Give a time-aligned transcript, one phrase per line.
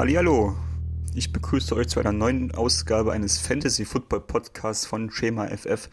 [0.00, 0.56] Hallihallo,
[1.14, 5.90] ich begrüße euch zu einer neuen Ausgabe eines Fantasy Football Podcasts von Schema FF.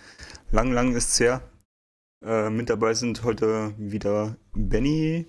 [0.50, 1.42] Lang, lang ist's her.
[2.26, 5.26] Äh, mit dabei sind heute wieder Benny.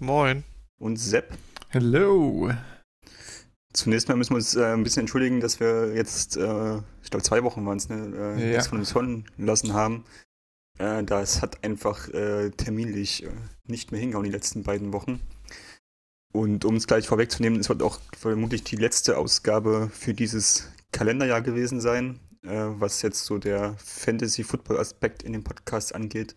[0.00, 0.42] Moin.
[0.80, 1.38] Und Sepp.
[1.68, 2.50] Hello.
[3.72, 7.22] Zunächst mal müssen wir uns äh, ein bisschen entschuldigen, dass wir jetzt, äh, ich glaube
[7.22, 8.56] zwei Wochen waren es, ne, äh, ja.
[8.56, 10.02] das von uns hören lassen haben.
[10.80, 13.30] Äh, das hat einfach äh, terminlich äh,
[13.68, 15.20] nicht mehr hingehauen die letzten beiden Wochen.
[16.32, 21.42] Und um es gleich vorwegzunehmen, es wird auch vermutlich die letzte Ausgabe für dieses Kalenderjahr
[21.42, 26.36] gewesen sein, äh, was jetzt so der Fantasy-Football-Aspekt in dem Podcast angeht.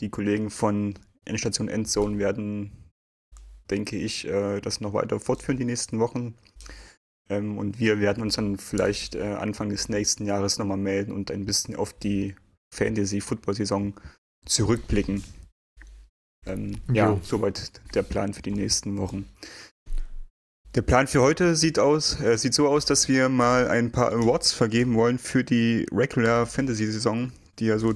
[0.00, 0.94] Die Kollegen von
[1.24, 2.90] Endstation Endzone werden,
[3.70, 6.36] denke ich, äh, das noch weiter fortführen die nächsten Wochen.
[7.28, 11.30] Ähm, und wir werden uns dann vielleicht äh, Anfang des nächsten Jahres nochmal melden und
[11.30, 12.36] ein bisschen auf die
[12.72, 13.94] Fantasy-Football-Saison
[14.44, 15.24] zurückblicken.
[16.46, 19.26] Ähm, ja, soweit der Plan für die nächsten Wochen.
[20.74, 24.12] Der Plan für heute sieht aus, äh, sieht so aus, dass wir mal ein paar
[24.12, 27.94] Awards vergeben wollen für die Regular Fantasy Saison, die ja so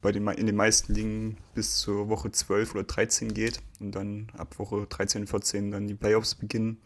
[0.00, 4.28] bei den, in den meisten Ligen bis zur Woche 12 oder 13 geht und dann
[4.38, 6.80] ab Woche 13, 14 dann die Playoffs beginnen.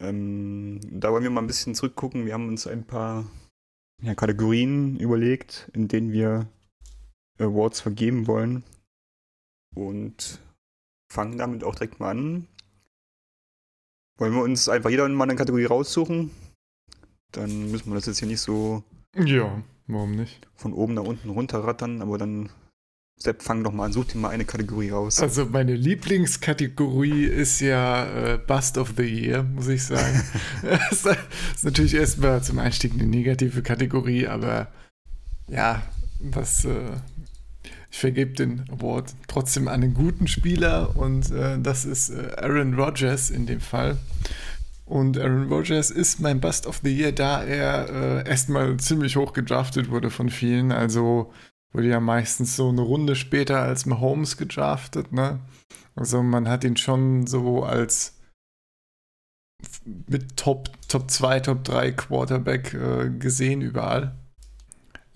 [0.00, 2.24] Ähm, da wollen wir mal ein bisschen zurückgucken.
[2.24, 3.26] Wir haben uns ein paar
[4.02, 6.48] ja, Kategorien überlegt, in denen wir
[7.38, 8.64] Awards vergeben wollen
[9.74, 10.40] und
[11.10, 12.46] fangen damit auch direkt mal an.
[14.18, 16.30] Wollen wir uns einfach jeder mal eine Kategorie raussuchen?
[17.32, 18.82] Dann müssen wir das jetzt hier nicht so.
[19.14, 20.46] Ja, warum nicht?
[20.54, 22.50] Von oben nach unten runterrattern, aber dann.
[23.20, 25.18] Sepp, fang doch mal an, such dir mal eine Kategorie raus.
[25.20, 30.22] Also meine Lieblingskategorie ist ja äh, Bust of the Year, muss ich sagen.
[30.62, 34.68] das ist natürlich erstmal zum Einstieg eine negative Kategorie, aber
[35.48, 35.82] ja,
[36.20, 36.92] was äh,
[37.90, 42.74] ich vergebe den Award trotzdem an einen guten Spieler und äh, das ist äh, Aaron
[42.74, 43.96] Rodgers in dem Fall.
[44.84, 47.88] Und Aaron Rodgers ist mein Bust of the Year, da er
[48.24, 50.72] äh, erstmal ziemlich hoch gedraftet wurde von vielen.
[50.72, 51.32] Also
[51.72, 55.40] wurde ja meistens so eine Runde später als Mahomes gedraftet, ne?
[55.94, 58.14] Also man hat ihn schon so als
[60.06, 64.14] mit Top, Top 2, Top 3 Quarterback äh, gesehen überall.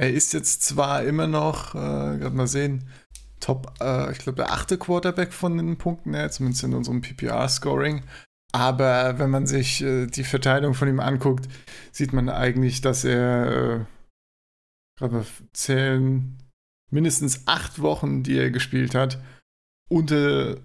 [0.02, 2.88] Er ist jetzt zwar immer noch, äh, gerade mal sehen,
[3.38, 8.02] Top, äh, ich glaube, der achte Quarterback von den Punkten her, zumindest in unserem PPR-Scoring.
[8.52, 11.48] Aber wenn man sich äh, die Verteilung von ihm anguckt,
[11.92, 13.84] sieht man eigentlich, dass er äh,
[14.98, 16.36] gerade mal zählen
[16.90, 19.22] mindestens acht Wochen, die er gespielt hat,
[19.88, 20.56] unter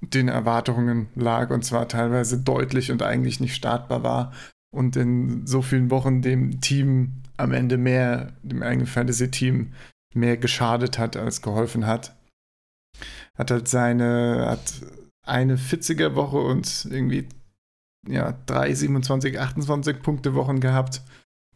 [0.00, 4.32] den Erwartungen lag und zwar teilweise deutlich und eigentlich nicht startbar war
[4.72, 9.72] und in so vielen Wochen dem Team am Ende mehr, dem eigenen Fantasy-Team,
[10.14, 12.16] mehr geschadet hat, als geholfen hat.
[13.36, 14.82] Hat halt seine, hat
[15.22, 17.28] eine 40er Woche und irgendwie
[18.06, 21.02] ja, drei 27, 28 Punkte Wochen gehabt.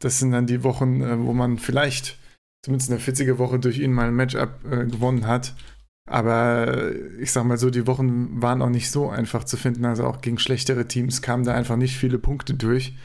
[0.00, 2.18] Das sind dann die Wochen, äh, wo man vielleicht
[2.64, 5.54] zumindest in der 40er Woche durch ihn mal ein Matchup äh, gewonnen hat.
[6.08, 9.84] Aber ich sag mal so, die Wochen waren auch nicht so einfach zu finden.
[9.84, 12.96] Also auch gegen schlechtere Teams kamen da einfach nicht viele Punkte durch.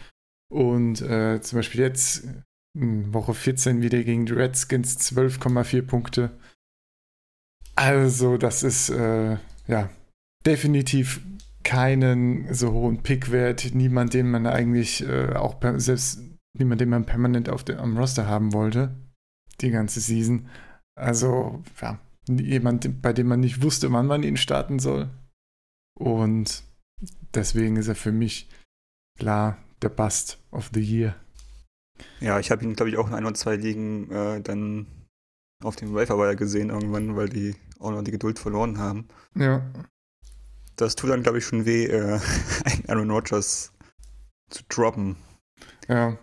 [0.49, 2.27] Und äh, zum Beispiel jetzt
[2.75, 6.31] Woche 14 wieder gegen die Redskins 12,4 Punkte.
[7.75, 9.89] Also, das ist äh, ja
[10.45, 11.21] definitiv
[11.63, 13.73] keinen so hohen Pickwert.
[13.73, 16.21] Niemand, den man eigentlich äh, auch selbst
[16.57, 18.95] niemand, den man permanent auf dem, am Roster haben wollte.
[19.61, 20.47] Die ganze Season.
[20.95, 25.09] Also, ja, jemand, bei dem man nicht wusste, wann man ihn starten soll.
[25.99, 26.63] Und
[27.33, 28.49] deswegen ist er für mich
[29.19, 31.15] klar der Bust of the Year.
[32.19, 34.87] Ja, ich habe ihn, glaube ich, auch in ein oder zwei Ligen äh, dann
[35.63, 39.07] auf dem Waferwire gesehen irgendwann, weil die auch noch die Geduld verloren haben.
[39.35, 39.61] Ja.
[40.75, 42.19] Das tut dann, glaube ich, schon weh, äh,
[42.65, 43.71] einen Aaron Rodgers
[44.49, 45.15] zu droppen.
[45.87, 46.17] Ja.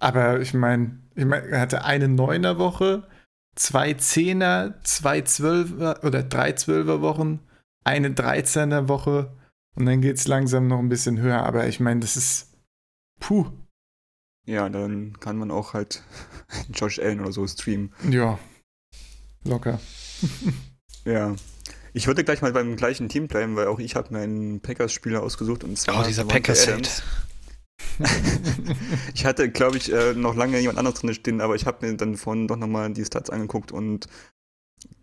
[0.00, 3.08] Aber ich meine, ich mein, er hatte eine Neuner Woche,
[3.54, 7.40] zwei Zehner, zwei Zwölfer oder drei Zwölfer Wochen,
[7.84, 9.32] eine Dreizehner Woche
[9.76, 11.42] und dann geht es langsam noch ein bisschen höher.
[11.44, 12.56] Aber ich meine, das ist
[13.20, 13.46] puh.
[14.46, 16.02] Ja, dann kann man auch halt
[16.72, 17.92] Josh Allen oder so streamen.
[18.10, 18.38] Ja,
[19.44, 19.80] locker.
[21.04, 21.34] ja.
[21.96, 25.22] Ich würde gleich mal beim gleichen Team bleiben, weil auch ich habe mir einen Packers-Spieler
[25.22, 26.00] ausgesucht und zwar.
[26.00, 26.90] Oh, dieser Packers-Hate.
[29.14, 31.96] ich hatte, glaube ich, äh, noch lange jemand anderes drin stehen, aber ich habe mir
[31.96, 34.08] dann vorhin doch nochmal die Stats angeguckt und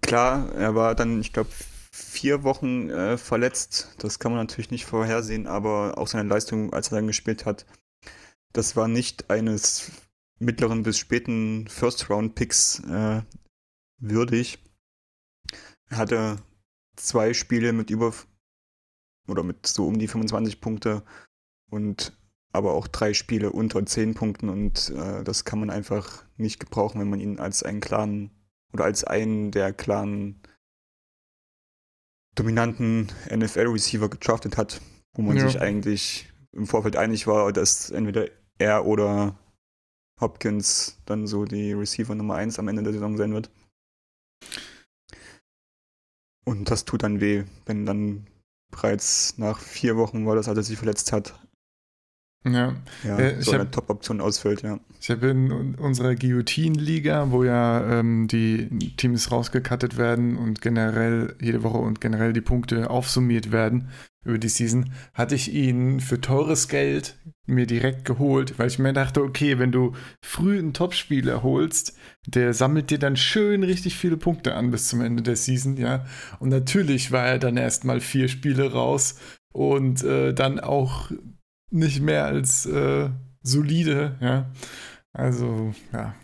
[0.02, 1.50] klar, er war dann, ich glaube,
[1.92, 3.96] vier Wochen äh, verletzt.
[4.00, 7.66] Das kann man natürlich nicht vorhersehen, aber auch seine Leistung, als er dann gespielt hat,
[8.54, 9.92] das war nicht eines
[10.40, 13.22] mittleren bis späten First-Round-Picks äh,
[14.00, 14.60] würdig.
[15.90, 16.38] Er hatte
[16.96, 18.14] zwei Spiele mit über
[19.28, 21.04] oder mit so um die 25 Punkte
[21.70, 22.18] und
[22.54, 27.00] aber auch drei Spiele unter 10 Punkten und äh, das kann man einfach nicht gebrauchen,
[27.00, 28.32] wenn man ihn als einen klaren
[28.74, 30.42] oder als einen der klaren
[32.36, 34.82] dominanten NFL-Receiver gedraftet hat,
[35.14, 35.48] wo man ja.
[35.48, 38.28] sich eigentlich im Vorfeld einig war, dass entweder
[38.62, 39.36] er oder
[40.20, 43.50] Hopkins dann so die Receiver Nummer 1 am Ende der Saison sein wird.
[46.46, 48.28] Und das tut dann weh, wenn dann
[48.72, 51.40] bereits nach vier Wochen war das, als er sich verletzt hat,
[52.44, 54.80] ja, ja äh, so eine Top-Option ausfällt, ja.
[55.00, 61.64] Ich habe in unserer Guillotine-Liga, wo ja ähm, die Teams rausgekattet werden und generell jede
[61.64, 63.90] Woche und generell die Punkte aufsummiert werden
[64.24, 68.94] über die Season, hatte ich ihn für teures Geld mir direkt geholt, weil ich mir
[68.94, 74.18] dachte, okay, wenn du früh einen Topspieler holst, der sammelt dir dann schön richtig viele
[74.18, 76.06] Punkte an bis zum Ende der Season, ja.
[76.40, 79.16] Und natürlich war er dann erstmal vier Spiele raus
[79.52, 81.12] und äh, dann auch
[81.72, 83.10] nicht mehr als äh,
[83.42, 84.52] solide, ja.
[85.14, 86.16] Also, ja.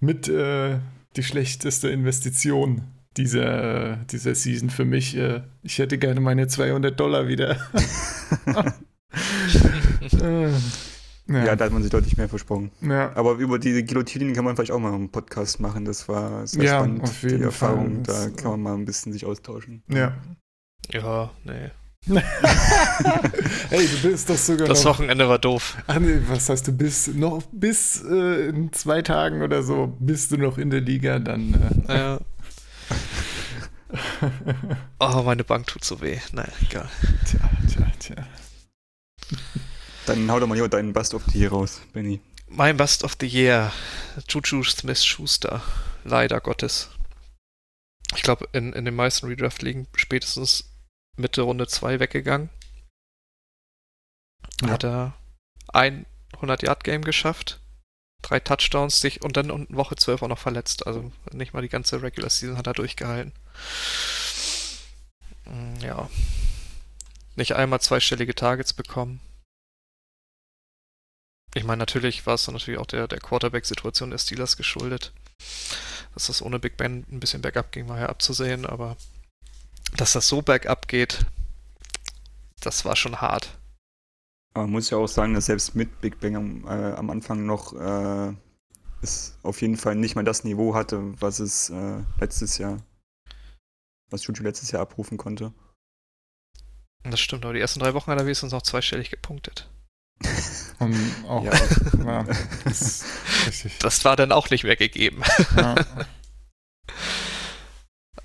[0.00, 0.78] Mit äh,
[1.16, 2.82] die schlechteste Investition
[3.16, 5.16] dieser, dieser Season für mich.
[5.16, 7.56] Äh, ich hätte gerne meine 200 Dollar wieder.
[10.06, 10.50] ja.
[11.28, 11.56] ja.
[11.56, 12.70] da hat man sich deutlich mehr versprochen.
[12.82, 13.14] Ja.
[13.16, 15.84] Aber über diese Guillotinen kann man vielleicht auch mal einen Podcast machen.
[15.84, 18.04] Das war sehr ja, spannend, auf jeden die Erfahrung.
[18.04, 18.30] Fall.
[18.30, 19.82] Da kann man mal ein bisschen sich austauschen.
[19.88, 20.16] Ja.
[20.92, 21.70] Ja, nee.
[23.68, 24.68] hey, du bist doch sogar.
[24.68, 25.76] Das noch, Wochenende war doof.
[25.88, 30.30] Ach nee, was heißt du bist noch bis äh, in zwei Tagen oder so bist
[30.30, 31.84] du noch in der Liga, dann.
[31.88, 31.94] Äh.
[31.94, 32.20] Ja.
[35.00, 36.18] oh, meine Bank tut so weh.
[36.30, 36.88] Nein, egal.
[37.24, 38.26] Tja, tja, tja.
[40.06, 42.20] Dann hau doch mal hier deinen Bust of the Year raus, Benny.
[42.48, 43.72] Mein Bust of the Year.
[44.28, 45.60] Juju Smith Schuster.
[46.04, 46.90] Leider Gottes.
[48.14, 50.75] Ich glaube, in, in den meisten Redraft-Ligen spätestens
[51.16, 52.50] Mitte Runde 2 weggegangen.
[54.62, 54.68] Ja.
[54.70, 55.14] Hat er
[55.68, 56.06] ein
[56.40, 57.60] 100-Yard-Game geschafft,
[58.22, 60.86] drei Touchdowns sich und dann in Woche 12 auch noch verletzt.
[60.86, 63.32] Also nicht mal die ganze Regular Season hat er durchgehalten.
[65.44, 66.08] Mm, ja.
[67.36, 69.20] Nicht einmal zweistellige Targets bekommen.
[71.54, 75.12] Ich meine, natürlich war es dann natürlich auch der, der Quarterback-Situation der Steelers geschuldet.
[76.14, 78.96] Dass das ohne Big Ben ein bisschen bergab ging, war ja abzusehen, aber
[79.96, 81.26] dass das so bergab geht,
[82.60, 83.58] das war schon hart.
[84.54, 87.44] Aber man muss ja auch sagen, dass selbst mit Big Bang am, äh, am Anfang
[87.44, 88.32] noch äh,
[89.02, 92.82] es auf jeden Fall nicht mehr das Niveau hatte, was es äh, letztes Jahr,
[94.10, 95.52] was Juju letztes Jahr abrufen konnte.
[97.02, 99.70] Das stimmt, aber die ersten drei Wochen hat er wenigstens noch zweistellig gepunktet.
[100.78, 100.96] Und
[101.28, 101.52] auch, ja.
[102.04, 102.24] ja
[102.64, 103.04] das,
[103.78, 105.22] das, war dann auch nicht mehr gegeben.
[105.56, 105.74] Ja.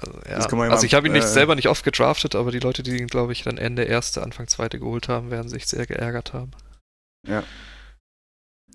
[0.01, 0.69] Also, ja.
[0.69, 3.07] also ich habe ihn nicht, äh, selber nicht oft gedraftet, aber die Leute, die ihn,
[3.07, 6.51] glaube ich, dann Ende erste, Anfang zweite geholt haben, werden sich sehr geärgert haben.
[7.27, 7.43] Ja.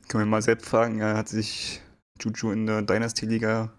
[0.08, 1.80] Können wir mal selbst fragen, er hat sich
[2.20, 3.72] Juju in der Dynasty-Liga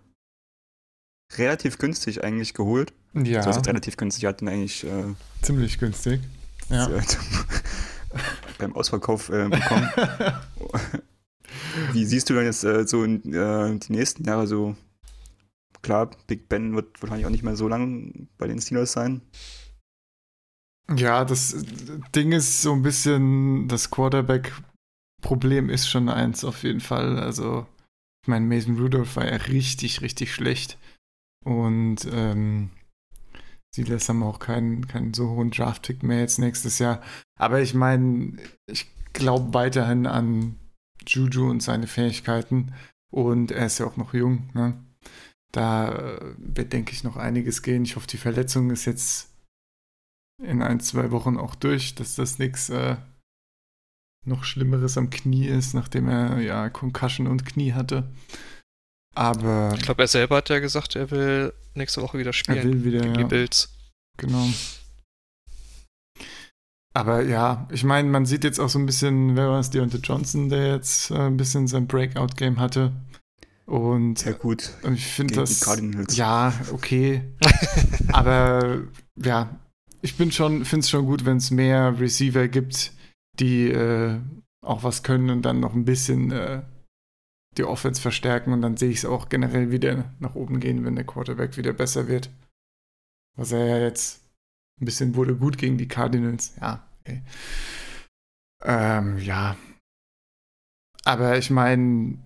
[1.38, 2.94] relativ günstig eigentlich geholt.
[3.14, 3.42] Ja.
[3.42, 6.22] Also relativ günstig, hat ihn eigentlich äh, ziemlich günstig.
[6.70, 6.90] Ja.
[8.58, 9.90] beim Ausverkauf äh, bekommen.
[11.94, 14.76] Wie siehst du denn jetzt äh, so in, äh, die nächsten Jahre so
[15.82, 19.22] klar, Big Ben wird wahrscheinlich auch nicht mehr so lange bei den Steelers sein.
[20.96, 21.66] Ja, das
[22.16, 27.20] Ding ist so ein bisschen, das Quarterback-Problem ist schon eins auf jeden Fall.
[27.20, 27.68] Also,
[28.24, 30.78] ich meine, Mason Rudolph war ja richtig, richtig schlecht.
[31.46, 32.70] Und ähm,
[33.74, 37.02] Steelers haben auch keinen, keinen so hohen Draft-Pick mehr jetzt nächstes Jahr.
[37.38, 40.56] Aber ich meine, ich glaube weiterhin an
[41.06, 42.74] Juju und seine Fähigkeiten.
[43.12, 44.50] Und er ist ja auch noch jung.
[44.54, 44.82] Ne?
[45.54, 47.84] Da äh, wird, denke ich, noch einiges gehen.
[47.84, 49.30] Ich hoffe, die Verletzung ist jetzt
[50.42, 52.98] in ein, zwei Wochen auch durch, dass das nichts äh,
[54.26, 58.12] noch Schlimmeres am Knie ist, nachdem er ja Concussion und Knie hatte.
[59.16, 59.74] Aber.
[59.76, 62.58] Ich glaube, er selber hat ja gesagt, er will nächste Woche wieder spielen.
[62.58, 63.02] Er will wieder.
[63.02, 63.22] Gegen ja.
[63.22, 63.74] die Bills.
[64.18, 64.48] Genau.
[66.94, 70.00] Aber ja, ich meine, man sieht jetzt auch so ein bisschen, wer war es, Deontay
[70.00, 72.92] Johnson, der jetzt äh, ein bisschen sein Breakout-Game hatte.
[73.68, 74.74] Und ja, gut.
[74.84, 75.66] Und ich finde das.
[76.16, 77.22] Ja, okay.
[78.14, 78.84] Aber
[79.18, 79.60] ja,
[80.02, 82.94] ich bin schon, finde es schon gut, wenn es mehr Receiver gibt,
[83.40, 84.20] die äh,
[84.66, 86.62] auch was können und dann noch ein bisschen äh,
[87.58, 90.96] die Offense verstärken und dann sehe ich es auch generell wieder nach oben gehen, wenn
[90.96, 92.30] der Quarterback wieder besser wird.
[93.36, 94.22] Was er ja jetzt
[94.80, 96.56] ein bisschen wurde gut gegen die Cardinals.
[96.62, 97.22] Ja, okay.
[98.64, 99.58] Ähm, ja.
[101.04, 102.18] Aber ich meine,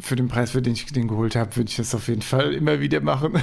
[0.00, 2.54] für den Preis, für den ich den geholt habe, würde ich das auf jeden Fall
[2.54, 3.34] immer wieder machen.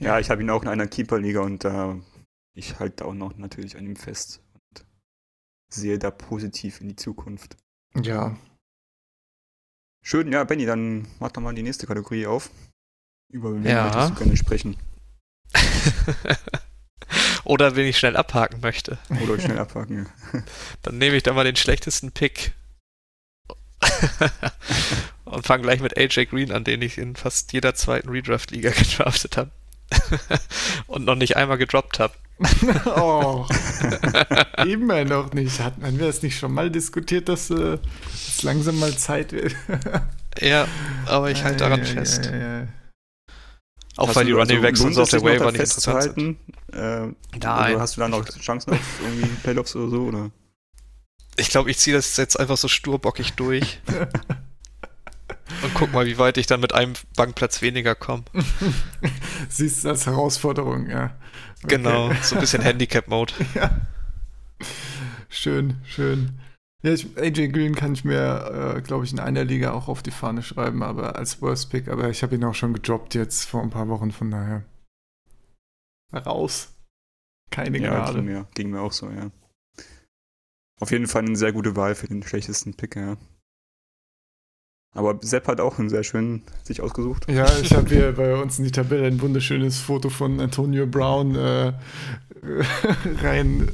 [0.00, 1.94] Ja, ich habe ihn auch in einer Keeper-Liga und äh,
[2.54, 4.84] ich halte auch noch natürlich an ihm fest und
[5.72, 7.56] sehe da positiv in die Zukunft.
[7.94, 8.36] Ja.
[10.02, 12.50] Schön, ja, Benny, dann mach doch mal die nächste Kategorie auf.
[13.32, 13.84] Über wen ja.
[13.84, 14.76] möchtest du gerne sprechen?
[17.44, 18.98] Oder wen ich schnell abhaken möchte.
[19.22, 20.42] Oder schnell abhaken, ja.
[20.82, 22.52] Dann nehme ich da mal den schlechtesten Pick.
[25.24, 29.36] und fange gleich mit AJ Green an, den ich in fast jeder zweiten Redraft-Liga gedraftet
[29.36, 29.50] habe.
[30.88, 32.14] und noch nicht einmal gedroppt habe.
[32.84, 33.46] oh,
[34.66, 35.60] immer noch nicht.
[35.60, 37.78] Hatten wir das nicht schon mal diskutiert, dass äh,
[38.12, 39.54] es langsam mal Zeit wird?
[40.40, 40.66] ja,
[41.06, 42.26] aber ich halte daran äh, fest.
[42.26, 42.68] Ja, ja,
[43.96, 46.38] auch weil die Running Backs und so auf der Waiver nicht interessant sind.
[46.72, 47.06] Äh,
[47.40, 47.80] Nein.
[47.80, 50.02] hast du da noch Chancen auf irgendwie Playoffs oder so?
[50.02, 50.30] Oder?
[51.36, 53.80] Ich glaube, ich ziehe das jetzt einfach so sturbockig durch.
[55.62, 58.24] und guck mal, wie weit ich dann mit einem Bankplatz weniger komme.
[59.48, 61.16] Siehst du als Herausforderung, ja.
[61.62, 61.76] Okay.
[61.76, 63.32] Genau, so ein bisschen Handicap-Mode.
[63.54, 63.70] Ja.
[65.28, 66.40] Schön, schön.
[66.82, 70.02] Ja, ich, AJ Green kann ich mir, äh, glaube ich, in einer Liga auch auf
[70.02, 71.88] die Fahne schreiben, aber als Worst Pick.
[71.88, 74.64] Aber ich habe ihn auch schon gedroppt jetzt vor ein paar Wochen, von daher.
[76.14, 76.72] Raus.
[77.50, 78.14] Keine ja, Gnade.
[78.14, 79.30] Ging mir, ging mir auch so, ja.
[80.80, 83.16] Auf jeden Fall eine sehr gute Wahl für den schlechtesten Pick, ja.
[84.92, 87.30] Aber Sepp hat auch einen sehr schönen sich ausgesucht.
[87.30, 91.34] Ja, ich habe hier bei uns in die Tabelle ein wunderschönes Foto von Antonio Brown
[91.34, 91.74] äh,
[93.22, 93.70] rein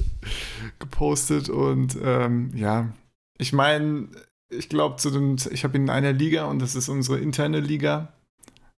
[0.80, 2.92] gepostet und ähm, ja,
[3.38, 4.08] ich meine,
[4.50, 7.60] ich glaube zu dem, ich habe ihn in einer Liga und das ist unsere interne
[7.60, 8.12] Liga,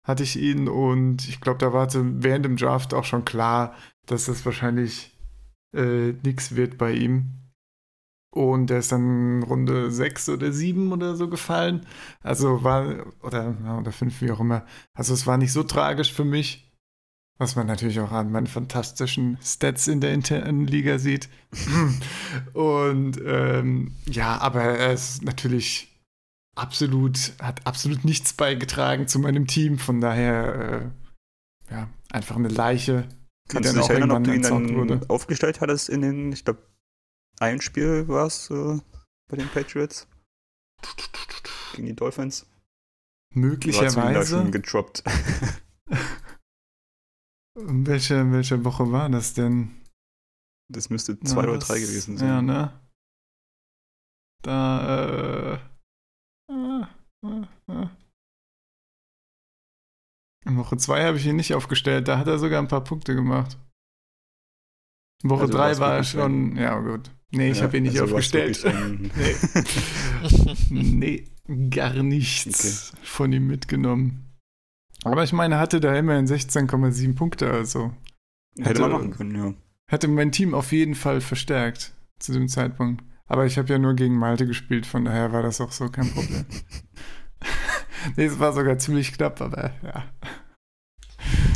[0.03, 3.75] hatte ich ihn und ich glaube, da war während dem Draft auch schon klar,
[4.07, 5.17] dass das wahrscheinlich
[5.75, 7.44] äh, nichts wird bei ihm.
[8.35, 11.87] Und der ist dann Runde 6 oder 7 oder so gefallen.
[12.21, 14.67] Also war, oder, oder 5, wie auch immer.
[14.93, 16.73] Also es war nicht so tragisch für mich.
[17.39, 21.29] Was man natürlich auch an meinen fantastischen Stats in der internen Liga sieht.
[22.55, 26.03] Und ähm, ja, aber er ist natürlich
[26.57, 29.79] absolut, hat absolut nichts beigetragen zu meinem Team.
[29.79, 30.91] Von daher,
[31.71, 33.09] äh, ja, einfach eine Leiche.
[33.49, 35.03] Kannst du dich erinnern, ob du ihn dann wurde.
[35.07, 36.74] aufgestellt hattest in den, ich glaube,
[37.41, 38.81] ein Spiel war es äh,
[39.29, 40.09] bei den Patriots.
[41.75, 42.47] Gegen die Dolphins.
[43.35, 44.39] Möglicherweise.
[44.39, 45.03] Schon gedroppt.
[47.55, 49.83] welche, welche Woche war das denn?
[50.73, 52.29] Das müsste zwei Na, oder drei gewesen sein.
[52.29, 52.81] Ja, ne?
[54.43, 55.59] Da, äh.
[56.51, 56.87] äh,
[57.27, 57.89] äh, äh.
[60.47, 63.15] In Woche 2 habe ich ihn nicht aufgestellt, da hat er sogar ein paar Punkte
[63.15, 63.59] gemacht.
[65.23, 67.11] Woche 3 also war er schon, ja gut.
[67.35, 68.65] Nee, ich ja, habe ihn nicht also aufgestellt.
[69.11, 69.35] nee.
[71.47, 73.01] nee, gar nichts okay.
[73.03, 74.25] von ihm mitgenommen.
[75.05, 77.93] Aber ich meine, er hatte da immerhin 16,7 Punkte, also.
[78.57, 79.55] Hätte, hätte man machen können, ja.
[79.87, 83.05] Hätte mein Team auf jeden Fall verstärkt zu dem Zeitpunkt.
[83.27, 86.11] Aber ich habe ja nur gegen Malte gespielt, von daher war das auch so kein
[86.11, 86.45] Problem.
[88.17, 90.05] nee, es war sogar ziemlich knapp, aber ja.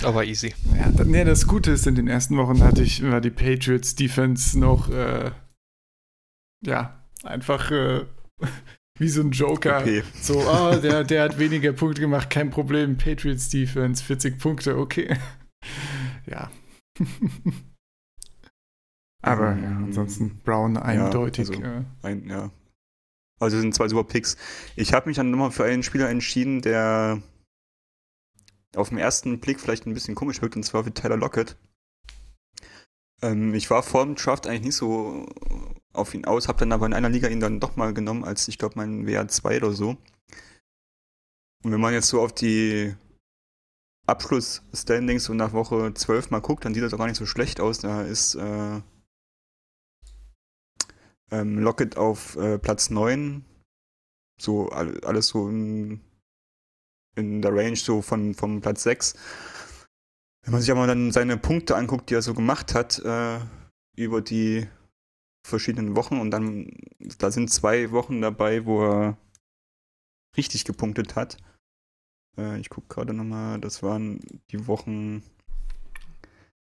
[0.02, 0.54] Aber easy.
[0.76, 4.58] Ja, nee, das Gute ist, in den ersten Wochen hatte ich, war die Patriots Defense
[4.58, 5.30] noch äh,
[6.64, 8.04] ja, einfach äh,
[8.98, 9.80] wie so ein Joker.
[9.80, 10.02] Okay.
[10.20, 12.96] So, oh, der, der hat weniger Punkte gemacht, kein Problem.
[12.96, 15.16] Patriots Defense, 40 Punkte, okay.
[16.26, 16.50] ja.
[19.20, 21.48] Aber ja, ansonsten Brown eindeutig.
[21.48, 22.50] Ja, also, ein, ja.
[23.40, 24.36] Also sind zwei super Picks.
[24.76, 27.20] Ich habe mich dann nochmal für einen Spieler entschieden, der
[28.76, 31.56] auf den ersten Blick vielleicht ein bisschen komisch wirkt, und zwar für Tyler Lockett.
[33.22, 35.26] Ähm, ich war vor dem Draft eigentlich nicht so
[35.98, 38.48] auf ihn aus, habe dann aber in einer Liga ihn dann doch mal genommen, als
[38.48, 39.96] ich glaube mein WR2 oder so.
[41.64, 42.94] Und wenn man jetzt so auf die
[44.06, 47.60] Abschlussstandings so nach Woche 12 mal guckt, dann sieht das auch gar nicht so schlecht
[47.60, 47.78] aus.
[47.78, 48.80] Da ist äh,
[51.30, 53.44] ähm, Lockett auf äh, Platz 9.
[54.40, 56.00] So alles so in,
[57.16, 59.14] in der Range so von, von Platz 6.
[60.44, 63.40] Wenn man sich aber dann seine Punkte anguckt, die er so gemacht hat, äh,
[63.96, 64.68] über die
[65.48, 66.70] verschiedenen Wochen und dann,
[67.18, 69.16] da sind zwei Wochen dabei, wo er
[70.36, 71.36] richtig gepunktet hat.
[72.36, 75.22] Äh, ich gucke gerade nochmal, das waren die Wochen.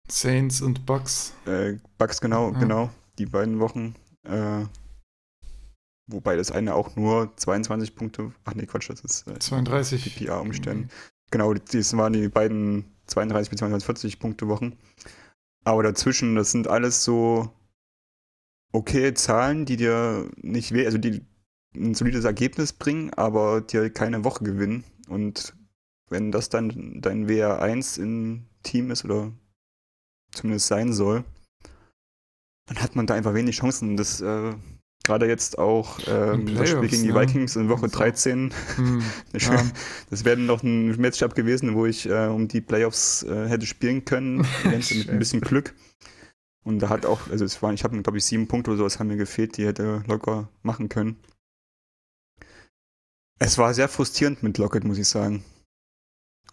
[0.08, 1.34] Saints und Bucks.
[1.46, 2.58] Äh, Bucks, genau, ja.
[2.58, 3.94] genau, die beiden Wochen.
[4.24, 4.66] Äh,
[6.06, 10.84] wobei das eine auch nur 22 Punkte, ach nee, Quatsch, das ist äh, 32 PPA-Umständen.
[10.84, 10.90] Mhm.
[11.30, 13.80] Genau, das waren die beiden 32 bzw.
[13.80, 14.78] 40 Punkte Wochen.
[15.64, 17.50] Aber dazwischen, das sind alles so
[18.74, 21.22] okay Zahlen, die dir nicht weh, also die
[21.76, 24.84] ein solides Ergebnis bringen, aber dir keine Woche gewinnen.
[25.08, 25.54] Und
[26.10, 29.32] wenn das dann dein WR1 im Team ist oder
[30.32, 31.24] zumindest sein soll,
[32.66, 33.96] dann hat man da einfach wenig Chancen.
[33.96, 34.52] Das äh,
[35.04, 37.20] gerade jetzt auch ähm, das Spiel gegen die ne?
[37.20, 38.52] Vikings in Woche 13.
[38.76, 39.02] Hm,
[39.38, 39.64] ja.
[40.10, 44.04] Das wäre noch ein Matchup gewesen, wo ich äh, um die Playoffs äh, hätte spielen
[44.04, 45.74] können, mit ein bisschen Glück.
[46.64, 48.98] Und da hat auch, also es waren, ich habe glaube ich sieben Punkte oder sowas
[48.98, 51.22] haben mir gefehlt, die hätte locker machen können.
[53.38, 55.44] Es war sehr frustrierend mit Lockett, muss ich sagen.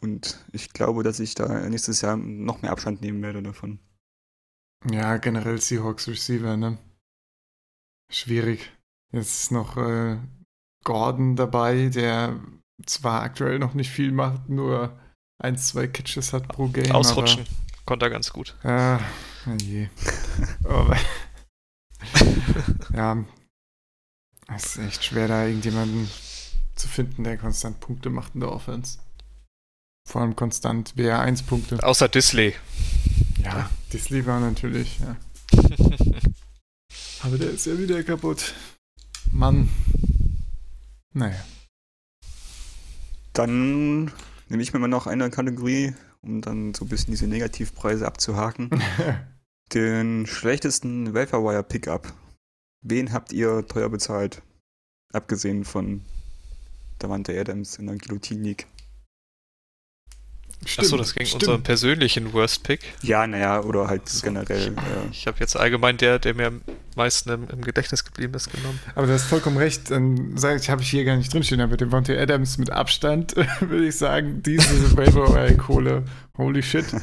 [0.01, 3.79] Und ich glaube, dass ich da nächstes Jahr noch mehr Abstand nehmen werde davon.
[4.89, 6.79] Ja, generell Seahawks Receiver, ne?
[8.11, 8.71] Schwierig.
[9.13, 10.17] Jetzt ist noch äh,
[10.83, 12.39] Gordon dabei, der
[12.85, 14.99] zwar aktuell noch nicht viel macht, nur
[15.37, 16.91] ein, zwei Catches hat pro Game.
[16.91, 17.41] Ausrutschen.
[17.41, 18.57] Aber, Konnte er ganz gut.
[18.63, 18.99] Ja,
[19.47, 19.89] oh je.
[20.63, 20.97] aber,
[22.93, 23.23] ja,
[24.55, 26.09] es ist echt schwer, da irgendjemanden
[26.75, 28.99] zu finden, der konstant Punkte macht in der Offense.
[30.07, 31.83] Vor allem konstant WR1 Punkte.
[31.83, 32.55] Außer Disley.
[33.43, 35.15] Ja, Disley war natürlich, ja.
[37.23, 38.53] Aber der ist ja wieder kaputt.
[39.31, 39.69] Mann.
[41.13, 41.39] Naja.
[43.33, 44.05] Dann
[44.49, 48.69] nehme ich mir mal noch eine Kategorie, um dann so ein bisschen diese Negativpreise abzuhaken.
[49.73, 52.11] Den schlechtesten Welfare Pickup.
[52.81, 54.41] Wen habt ihr teuer bezahlt?
[55.13, 56.01] Abgesehen von
[56.99, 58.67] Davante Adams in der Guillotine League.
[60.77, 61.43] Achso, das ging stimmt.
[61.43, 62.81] unseren persönlichen Worst Pick.
[63.01, 64.23] Ja, naja, oder halt so.
[64.23, 64.73] generell.
[64.75, 65.09] Ja.
[65.09, 66.61] Ich habe jetzt allgemein der, der mir am
[66.95, 68.79] meisten im, im, Gedächtnis geblieben ist, genommen.
[68.93, 69.89] Aber du hast vollkommen recht.
[69.89, 73.87] Dann sage ich, habe ich hier gar nicht drinstehen, aber Devontae Adams mit Abstand, würde
[73.87, 76.03] ich sagen, diese Waiver-Kohle,
[76.37, 76.85] holy shit.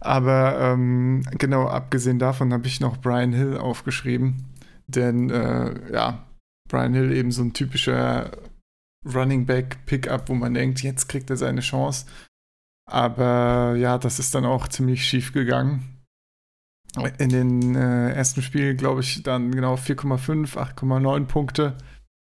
[0.00, 4.46] Aber ähm, genau, abgesehen davon habe ich noch Brian Hill aufgeschrieben.
[4.86, 6.26] Denn, äh, ja,
[6.68, 8.30] Brian Hill eben so ein typischer
[9.04, 12.06] Running Back Pickup, wo man denkt, jetzt kriegt er seine Chance.
[12.90, 16.02] Aber ja, das ist dann auch ziemlich schief gegangen.
[17.18, 21.76] In den äh, ersten Spielen, glaube ich, dann genau 4,5, 8,9 Punkte.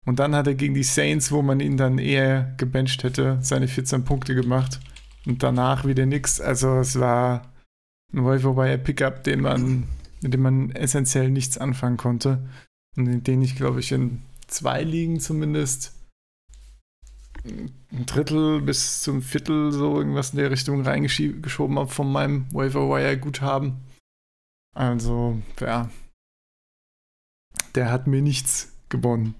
[0.05, 3.67] Und dann hat er gegen die Saints, wo man ihn dann eher gebencht hätte, seine
[3.67, 4.79] 14 Punkte gemacht.
[5.25, 6.39] Und danach wieder nichts.
[6.39, 7.51] Also es war
[8.13, 9.87] ein Waiver Pickup, den man,
[10.21, 12.47] mit dem man essentiell nichts anfangen konnte.
[12.95, 15.93] Und den ich, glaube ich, in zwei Ligen zumindest
[17.43, 22.89] ein Drittel bis zum Viertel so irgendwas in der Richtung reingeschoben habe von meinem Waiver
[22.89, 23.77] Wire Guthaben.
[24.73, 25.89] Also, ja.
[27.75, 29.35] Der hat mir nichts gewonnen.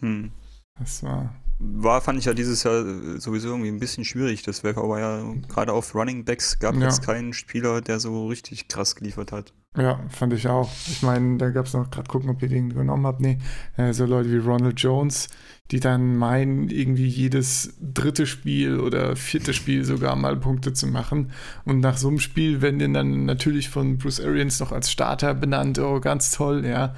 [0.00, 0.30] Hm.
[0.78, 1.34] Das war.
[1.58, 2.84] War, fand ich ja dieses Jahr
[3.18, 4.42] sowieso irgendwie ein bisschen schwierig.
[4.42, 6.82] Das Waiver Wire, gerade auf Running Backs, gab ja.
[6.82, 9.54] jetzt keinen Spieler, der so richtig krass geliefert hat.
[9.74, 10.70] Ja, fand ich auch.
[10.86, 13.20] Ich meine, da gab es noch gerade gucken, ob ihr den genommen habt.
[13.20, 13.38] Nee,
[13.76, 15.28] äh, so Leute wie Ronald Jones,
[15.70, 21.32] die dann meinen, irgendwie jedes dritte Spiel oder vierte Spiel sogar mal Punkte zu machen.
[21.64, 25.34] Und nach so einem Spiel werden die dann natürlich von Bruce Arians noch als Starter
[25.34, 25.78] benannt.
[25.78, 26.94] Oh, ganz toll, ja.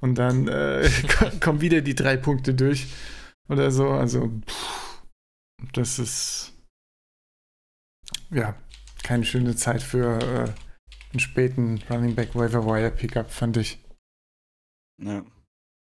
[0.00, 0.88] Und dann äh,
[1.40, 2.88] kommen wieder die drei Punkte durch
[3.52, 3.88] oder so.
[3.90, 5.02] Also, pff,
[5.72, 6.52] das ist
[8.30, 8.54] ja
[9.02, 10.18] keine schöne Zeit für.
[10.20, 10.52] Äh,
[11.12, 13.78] einen späten Running Back Waiver Wire Pickup, fand ich.
[15.00, 15.24] Ja.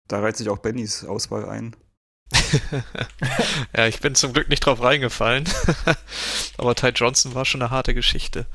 [0.08, 1.76] Da reiht sich auch Bennys Auswahl ein.
[3.76, 5.48] ja, ich bin zum Glück nicht drauf reingefallen.
[6.58, 8.46] Aber Ty Johnson war schon eine harte Geschichte.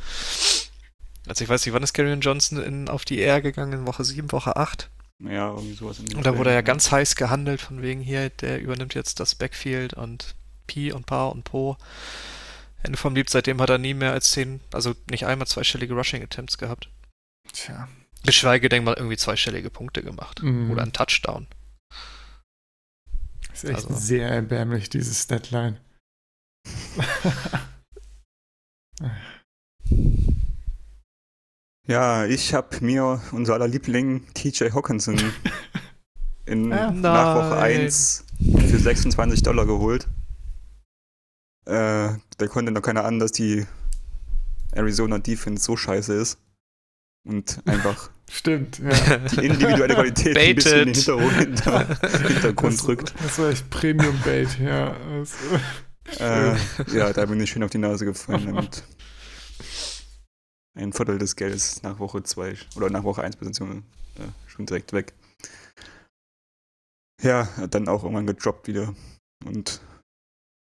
[1.27, 3.73] Also ich weiß nicht, wann ist Karrion Johnson in, auf die Air gegangen?
[3.73, 4.90] In Woche 7, Woche 8?
[5.22, 6.00] Ja, irgendwie sowas.
[6.00, 9.20] In und da wurde er ja ganz heiß gehandelt, von wegen hier, der übernimmt jetzt
[9.20, 10.35] das Backfield und
[10.66, 11.77] Pi und Pa und Po.
[12.83, 16.59] Ende vom Lied, seitdem hat er nie mehr als zehn, also nicht einmal zweistellige Rushing-Attempts
[16.59, 16.90] gehabt.
[17.53, 17.88] Tja.
[18.24, 20.42] Geschweige denn mal irgendwie zweistellige Punkte gemacht.
[20.42, 20.70] Mhm.
[20.70, 21.46] Oder ein Touchdown.
[23.48, 23.94] Das ist echt also.
[23.94, 25.79] sehr erbärmlich, dieses Deadline.
[31.87, 35.16] ja, ich habe mir unser aller Liebling TJ Hawkinson
[36.47, 40.09] in, ja, nach Woche 1 für 26 Dollar geholt.
[41.66, 43.66] Äh, der konnte noch keiner an, dass die
[44.73, 46.38] Arizona Defense so scheiße ist.
[47.27, 49.18] Und einfach Stimmt, ja.
[49.18, 53.14] die individuelle Qualität ein bisschen in den Hintergrund, hinter, Hintergrund das, drückt.
[53.23, 54.97] Das war echt Premium-Bait, ja.
[56.18, 56.57] Äh,
[56.94, 58.83] ja, da bin ich schön auf die Nase gefallen damit.
[60.77, 63.85] Ein Viertel des Geldes nach Woche 2 oder nach Woche 1 Position
[64.17, 65.15] äh, schon direkt weg.
[67.23, 68.95] Ja, dann auch irgendwann gedroppt wieder.
[69.45, 69.81] Und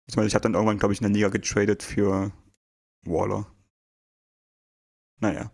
[0.09, 2.33] ich meine, ich habe dann irgendwann, glaube ich, in der Liga getradet für
[3.05, 3.47] Waller.
[5.21, 5.51] Naja.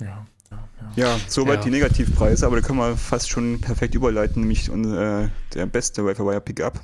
[0.00, 0.26] Ja.
[0.50, 0.92] Ja, ja.
[0.96, 1.64] ja soweit ja.
[1.64, 6.40] die Negativpreise, aber da können wir fast schon perfekt überleiten, nämlich äh, der beste Wire
[6.40, 6.80] Pickup.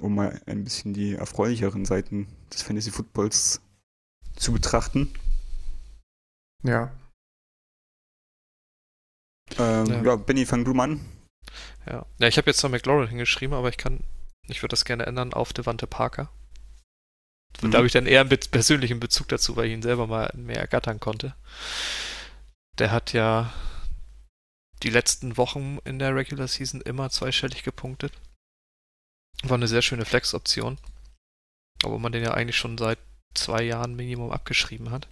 [0.00, 3.60] um mal ein bisschen die erfreulicheren Seiten des Fantasy Footballs
[4.36, 5.12] zu betrachten.
[6.64, 6.92] Ja.
[9.58, 10.02] Ähm, ja.
[10.02, 11.00] ja, Benny, fang du mal an.
[11.86, 14.00] Ja, ja ich habe jetzt zwar McLaurin hingeschrieben, aber ich kann,
[14.48, 16.30] ich würde das gerne ändern auf Devante Parker.
[17.62, 17.70] Mhm.
[17.70, 20.58] Da habe ich dann eher einen persönlichen Bezug dazu, weil ich ihn selber mal mehr
[20.58, 21.34] ergattern konnte.
[22.78, 23.52] Der hat ja
[24.82, 28.12] die letzten Wochen in der Regular Season immer zweistellig gepunktet.
[29.42, 30.78] War eine sehr schöne Flex-Option.
[31.84, 32.98] Aber man den ja eigentlich schon seit
[33.34, 35.08] zwei Jahren Minimum abgeschrieben hat.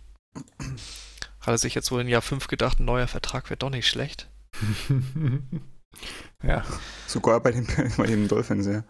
[1.42, 3.88] Hat er sich jetzt wohl in Jahr 5 gedacht, ein neuer Vertrag wäre doch nicht
[3.88, 4.30] schlecht.
[6.42, 6.64] ja.
[7.08, 8.84] Sogar bei den, bei den Dolphins, ja.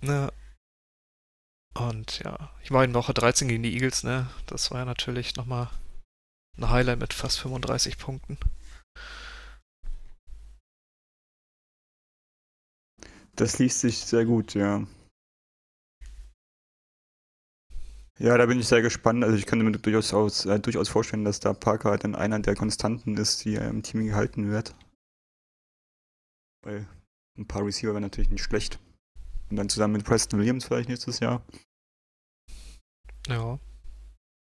[0.00, 0.32] Na.
[1.74, 4.26] Und ja, ich war in Woche 13 gegen die Eagles, ne?
[4.46, 5.68] Das war ja natürlich nochmal
[6.56, 8.38] ein Highlight mit fast 35 Punkten.
[13.36, 14.86] Das liest sich sehr gut, ja.
[18.22, 19.24] Ja, da bin ich sehr gespannt.
[19.24, 23.16] Also ich könnte mir durchaus, äh, durchaus vorstellen, dass da Parker dann einer der Konstanten
[23.16, 24.76] ist, die im Team gehalten wird.
[26.64, 26.86] Weil
[27.36, 28.78] ein paar Receiver wären natürlich nicht schlecht.
[29.50, 31.42] Und dann zusammen mit Preston Williams vielleicht nächstes Jahr.
[33.26, 33.58] Ja.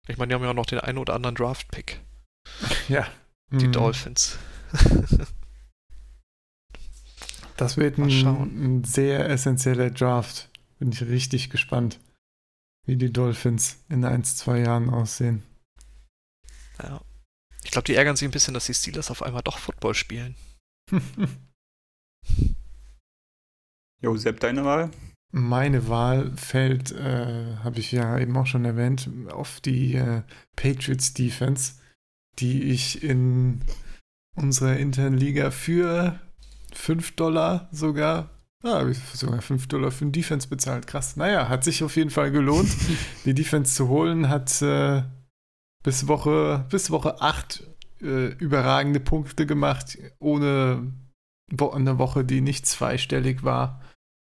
[0.09, 2.01] Ich meine, die haben ja auch noch den einen oder anderen Draft-Pick.
[2.89, 3.07] Ja.
[3.51, 3.73] Die mhm.
[3.73, 4.39] Dolphins.
[7.57, 10.51] Das wird ein, ein, sehr essentieller Draft.
[10.79, 12.01] Bin ich richtig gespannt,
[12.87, 15.43] wie die Dolphins in ein, zwei Jahren aussehen.
[16.83, 17.01] Ja.
[17.63, 20.35] Ich glaube, die ärgern sich ein bisschen, dass die Steelers auf einmal doch Football spielen.
[24.03, 24.91] jo, Sepp, deine Wahl?
[25.33, 30.23] Meine Wahl fällt, äh, habe ich ja eben auch schon erwähnt, auf die äh,
[30.55, 31.75] Patriots Defense,
[32.39, 33.63] die ich in
[34.37, 36.21] unserer internen Liga für
[36.73, 38.31] 5 Dollar sogar.
[38.65, 40.87] Ah, habe ich sogar 5 Dollar für den Defense bezahlt.
[40.87, 41.17] Krass.
[41.17, 42.71] Naja, hat sich auf jeden Fall gelohnt,
[43.27, 44.31] die Defense zu holen.
[44.31, 45.03] Hat äh,
[45.83, 47.63] bis Woche, bis Woche 8
[48.01, 50.93] äh, überragende Punkte gemacht, ohne
[51.51, 53.83] eine Woche, die nicht zweistellig war.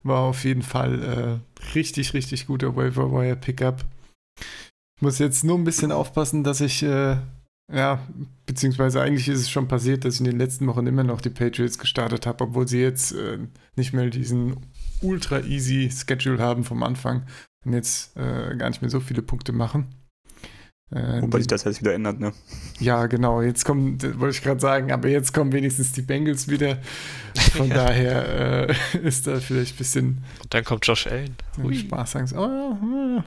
[0.03, 3.85] War auf jeden Fall äh, richtig, richtig guter Waiver Wire Pickup.
[4.97, 7.17] Ich muss jetzt nur ein bisschen aufpassen, dass ich äh,
[7.71, 7.99] ja,
[8.45, 11.31] beziehungsweise eigentlich ist es schon passiert, dass ich in den letzten Wochen immer noch die
[11.31, 13.39] Patriots gestartet habe, obwohl sie jetzt äh,
[13.75, 14.57] nicht mehr diesen
[15.01, 17.23] ultra easy Schedule haben vom Anfang
[17.65, 19.87] und jetzt äh, gar nicht mehr so viele Punkte machen.
[20.91, 22.31] Äh, Wobei sich das jetzt wieder ändert, ne?
[22.79, 23.41] Ja, genau.
[23.41, 26.77] Jetzt kommen, wollte ich gerade sagen, aber jetzt kommen wenigstens die Bengals wieder.
[27.53, 27.73] Von ja.
[27.73, 30.23] daher äh, ist da vielleicht ein bisschen.
[30.43, 31.35] Und dann kommt Josh Allen.
[31.73, 32.31] Spaß sagen.
[32.37, 32.77] Oh,
[33.17, 33.25] ja,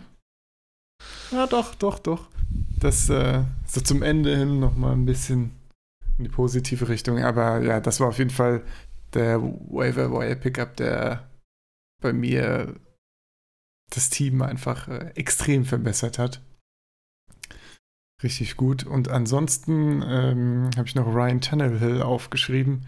[1.32, 2.28] ja, doch, doch, doch
[2.78, 5.52] das äh, so zum Ende hin nochmal ein bisschen
[6.18, 7.18] in die positive Richtung.
[7.22, 8.62] Aber ja, das war auf jeden Fall
[9.14, 11.28] der Waiver Wire Pickup, der
[12.00, 12.74] bei mir
[13.90, 16.42] das Team einfach äh, extrem verbessert hat.
[18.22, 18.84] Richtig gut.
[18.84, 22.86] Und ansonsten ähm, habe ich noch Ryan Tannehill aufgeschrieben,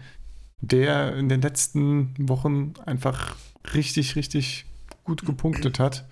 [0.59, 3.35] der in den letzten Wochen einfach
[3.73, 4.65] richtig, richtig
[5.03, 6.05] gut gepunktet hat.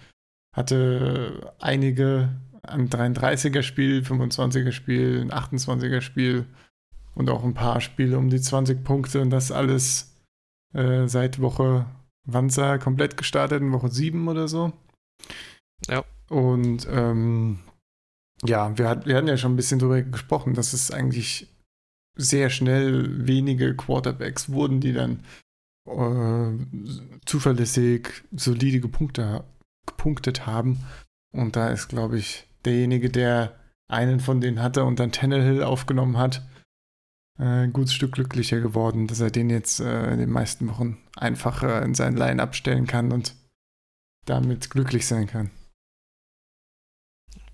[0.55, 2.29] Hatte einige
[2.69, 6.45] ein 33er Spiel, 25er Spiel, ein 28er Spiel
[7.15, 10.15] und auch ein paar Spiele um die 20 Punkte und das alles
[10.73, 11.85] äh, seit Woche,
[12.25, 13.61] wann komplett gestartet?
[13.61, 14.73] In Woche 7 oder so.
[15.87, 16.03] Ja.
[16.29, 17.59] Und ähm,
[18.45, 21.47] ja, wir, hat, wir hatten ja schon ein bisschen darüber gesprochen, dass es eigentlich
[22.15, 25.23] sehr schnell wenige Quarterbacks wurden, die dann
[25.87, 26.51] äh,
[27.25, 29.43] zuverlässig solide Punkte
[29.85, 30.85] gepunktet haben.
[31.31, 36.17] Und da ist, glaube ich, derjenige, der einen von denen hatte und dann Tannehill aufgenommen
[36.17, 36.47] hat,
[37.39, 40.97] äh, ein gutes Stück glücklicher geworden, dass er den jetzt äh, in den meisten Wochen
[41.15, 43.35] einfacher in sein Line-Up stellen kann und
[44.25, 45.49] damit glücklich sein kann.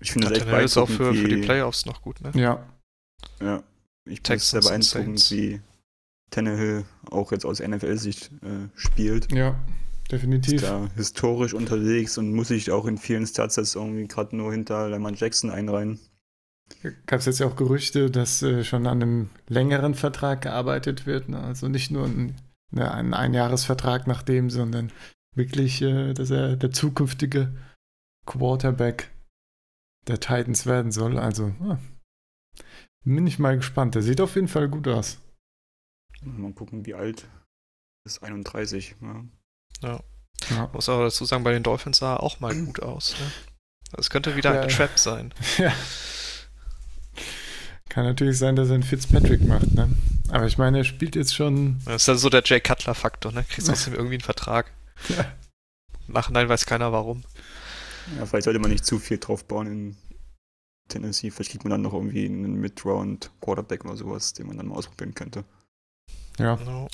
[0.00, 2.32] Ich finde das echt ist auch für, für die Playoffs noch gut, ne?
[2.34, 2.66] Ja.
[3.40, 3.62] Ja.
[4.04, 5.60] Ich finde es sehr beeindruckend, wie
[6.30, 9.32] Tannehill auch jetzt aus NFL-Sicht äh, spielt.
[9.32, 9.58] Ja.
[10.10, 10.54] Definitiv.
[10.54, 14.52] Ist da historisch unterwegs und muss sich auch in vielen Stats jetzt irgendwie gerade nur
[14.52, 15.98] hinter Lamar Jackson einreihen.
[17.06, 21.28] Gab es jetzt ja auch Gerüchte, dass äh, schon an einem längeren Vertrag gearbeitet wird.
[21.28, 21.40] Ne?
[21.40, 22.34] Also nicht nur ein,
[22.70, 24.92] ne, ein Einjahresvertrag nach dem, sondern
[25.34, 27.54] wirklich, äh, dass er der zukünftige
[28.26, 29.10] Quarterback
[30.08, 31.18] der Titans werden soll.
[31.18, 31.78] Also ah,
[33.04, 33.94] bin ich mal gespannt.
[33.94, 35.18] Der sieht auf jeden Fall gut aus.
[36.22, 37.28] Mal gucken, wie alt
[38.04, 38.96] ist 31.
[39.00, 39.24] Ja.
[39.82, 40.00] Ja.
[40.50, 40.70] ja.
[40.72, 43.14] Muss aber dazu sagen, bei den Dolphins sah er auch mal gut aus.
[43.18, 43.32] Ne?
[43.92, 45.32] Das könnte wieder ja, ein Trap sein.
[45.58, 45.72] Ja.
[47.88, 49.88] Kann natürlich sein, dass er einen Fitzpatrick macht, ne?
[50.28, 51.80] Aber ich meine, er spielt jetzt schon.
[51.86, 53.44] Das ist ja so der Jay Cutler-Faktor, ne?
[53.44, 54.70] Kriegst trotzdem irgendwie einen Vertrag.
[55.08, 55.24] Ja.
[56.06, 57.24] Nachhinein weiß keiner warum.
[58.18, 59.96] Ja, vielleicht sollte man nicht zu viel drauf bauen in
[60.88, 61.30] Tennessee.
[61.30, 65.14] Vielleicht kriegt man dann noch irgendwie einen Mid-Round-Quarterback oder sowas, den man dann mal ausprobieren
[65.14, 65.44] könnte.
[66.38, 66.56] Ja.
[66.56, 66.88] Genau.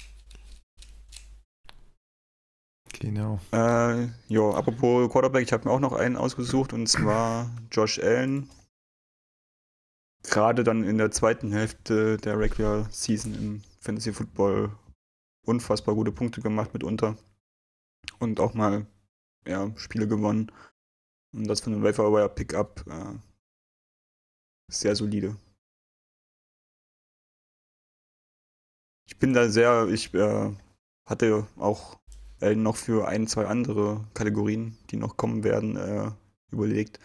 [3.02, 3.40] Genau.
[3.50, 8.48] Äh, jo, apropos Quarterback, ich habe mir auch noch einen ausgesucht und zwar Josh Allen.
[10.22, 14.70] Gerade dann in der zweiten Hälfte der Regular Season im Fantasy Football
[15.44, 17.16] unfassbar gute Punkte gemacht mitunter.
[18.20, 18.86] Und auch mal
[19.48, 20.52] ja, Spiele gewonnen.
[21.34, 23.18] Und das von einem Wire Pickup äh,
[24.70, 25.36] sehr solide.
[29.08, 30.54] Ich bin da sehr, ich äh,
[31.04, 32.00] hatte auch
[32.42, 36.10] äh, noch für ein, zwei andere Kategorien, die noch kommen werden, äh,
[36.50, 36.98] überlegt.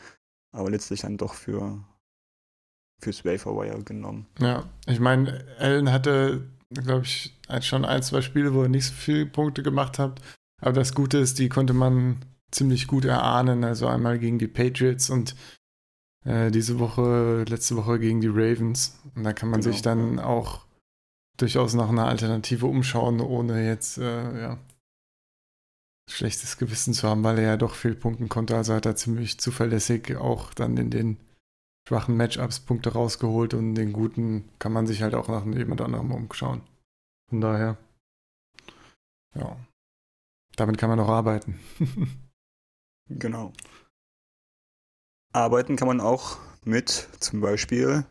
[0.51, 1.83] Aber letztlich dann doch für
[2.99, 4.25] fürs Waferwire genommen.
[4.39, 8.93] Ja, ich meine, Allen hatte, glaube ich, schon ein, zwei Spiele, wo er nicht so
[8.93, 10.19] viele Punkte gemacht hat.
[10.61, 13.63] Aber das Gute ist, die konnte man ziemlich gut erahnen.
[13.63, 15.35] Also einmal gegen die Patriots und
[16.25, 18.97] äh, diese Woche, letzte Woche gegen die Ravens.
[19.15, 20.65] Und da kann man genau, sich dann auch
[21.37, 24.57] durchaus nach einer Alternative umschauen, ohne jetzt äh, ja,
[26.09, 28.55] schlechtes Gewissen zu haben, weil er ja doch viel punkten konnte.
[28.55, 31.17] Also hat er ziemlich zuverlässig auch dann in den
[31.87, 36.11] schwachen Matchups Punkte rausgeholt und den guten kann man sich halt auch nach jemand anderem
[36.11, 36.61] umschauen.
[37.29, 37.77] Von daher,
[39.35, 39.57] ja,
[40.55, 41.59] damit kann man auch arbeiten.
[43.09, 43.53] genau.
[45.33, 46.89] Arbeiten kann man auch mit
[47.19, 48.05] zum Beispiel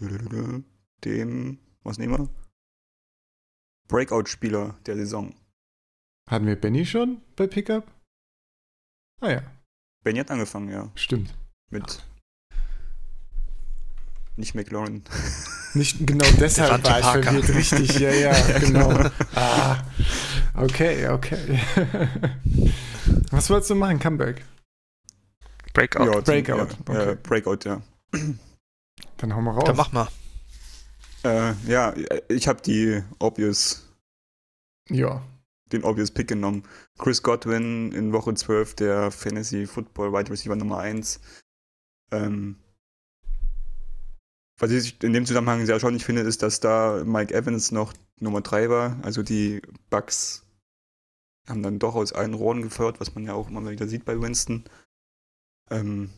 [0.00, 2.28] dem, was nehmen wir?
[3.88, 5.34] Breakout-Spieler der Saison.
[6.28, 7.86] Hatten wir Benny schon bei Pickup?
[9.20, 9.42] Ah ja.
[10.02, 10.90] Benny hat angefangen, ja.
[10.96, 11.32] Stimmt.
[11.70, 12.02] Mit.
[14.36, 15.04] Nicht McLaurin.
[15.74, 19.10] Nicht genau deshalb war ich verwirrt, richtig, ja, ja, genau.
[19.34, 19.84] Ah,
[20.54, 21.60] okay, okay.
[23.30, 23.98] Was wolltest du machen?
[23.98, 24.44] Comeback?
[25.74, 26.06] Breakout.
[26.06, 26.56] Ja, Breakout.
[26.56, 27.10] Ja, okay.
[27.10, 27.82] äh, Breakout, ja.
[29.18, 29.64] Dann hau mal raus.
[29.64, 30.08] Dann mach mal.
[31.24, 31.94] Äh, ja,
[32.28, 33.86] ich habe die obvious.
[34.88, 35.22] Ja
[35.72, 36.62] den obvious Pick genommen.
[36.98, 41.20] Chris Godwin in Woche 12, der Fantasy Football Wide Receiver Nummer 1.
[42.12, 42.56] Ähm,
[44.58, 48.40] was ich in dem Zusammenhang sehr erstaunlich finde, ist, dass da Mike Evans noch Nummer
[48.40, 48.96] 3 war.
[49.02, 50.44] Also die Bucks
[51.46, 54.20] haben dann doch aus allen Rohren gefeuert, was man ja auch immer wieder sieht bei
[54.20, 54.64] Winston.
[55.70, 56.10] Ähm,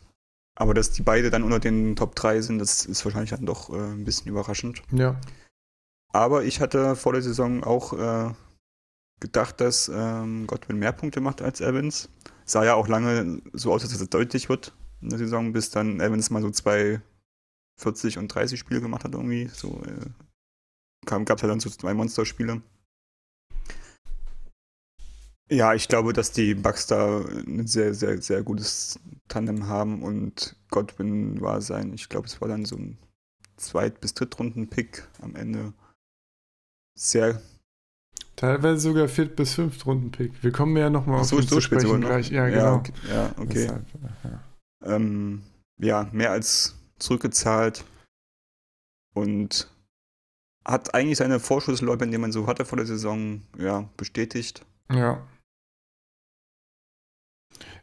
[0.55, 3.69] aber dass die beide dann unter den Top 3 sind, das ist wahrscheinlich dann doch
[3.69, 4.83] äh, ein bisschen überraschend.
[4.91, 5.19] Ja.
[6.11, 8.33] Aber ich hatte vor der Saison auch äh,
[9.19, 12.09] gedacht, dass ähm, Godwin mehr Punkte macht als Evans.
[12.45, 15.99] Sah ja auch lange so aus, dass es deutlich wird in der Saison, bis dann
[15.99, 17.01] Evans mal so zwei
[17.77, 19.47] 40 und 30 Spiele gemacht hat irgendwie.
[19.47, 20.09] So äh,
[21.05, 22.61] gab es ja dann so zwei Monsterspiele.
[25.51, 30.55] Ja, ich glaube, dass die Bucks da ein sehr, sehr, sehr gutes Tandem haben und
[30.69, 32.99] Godwin war sein, ich glaube, es war dann so ein
[33.57, 35.73] Zweit- bis Drittrunden-Pick am Ende.
[36.95, 37.41] Sehr
[38.39, 40.41] Teilweise sogar Viert- bis Fünft-Runden-Pick.
[40.41, 42.31] Wir kommen ja nochmal auf so, so sprechen gleich.
[42.31, 42.61] Ja, genau.
[42.61, 42.93] Ja, okay.
[43.09, 43.47] Ja, okay.
[43.49, 43.85] Deshalb,
[44.23, 44.95] ja.
[44.95, 45.41] Ähm,
[45.77, 47.83] ja, mehr als zurückgezahlt
[49.13, 49.69] und
[50.65, 54.65] hat eigentlich seine Vorschusslorbeeren, die man so hatte vor der Saison, ja, bestätigt.
[54.89, 55.27] Ja.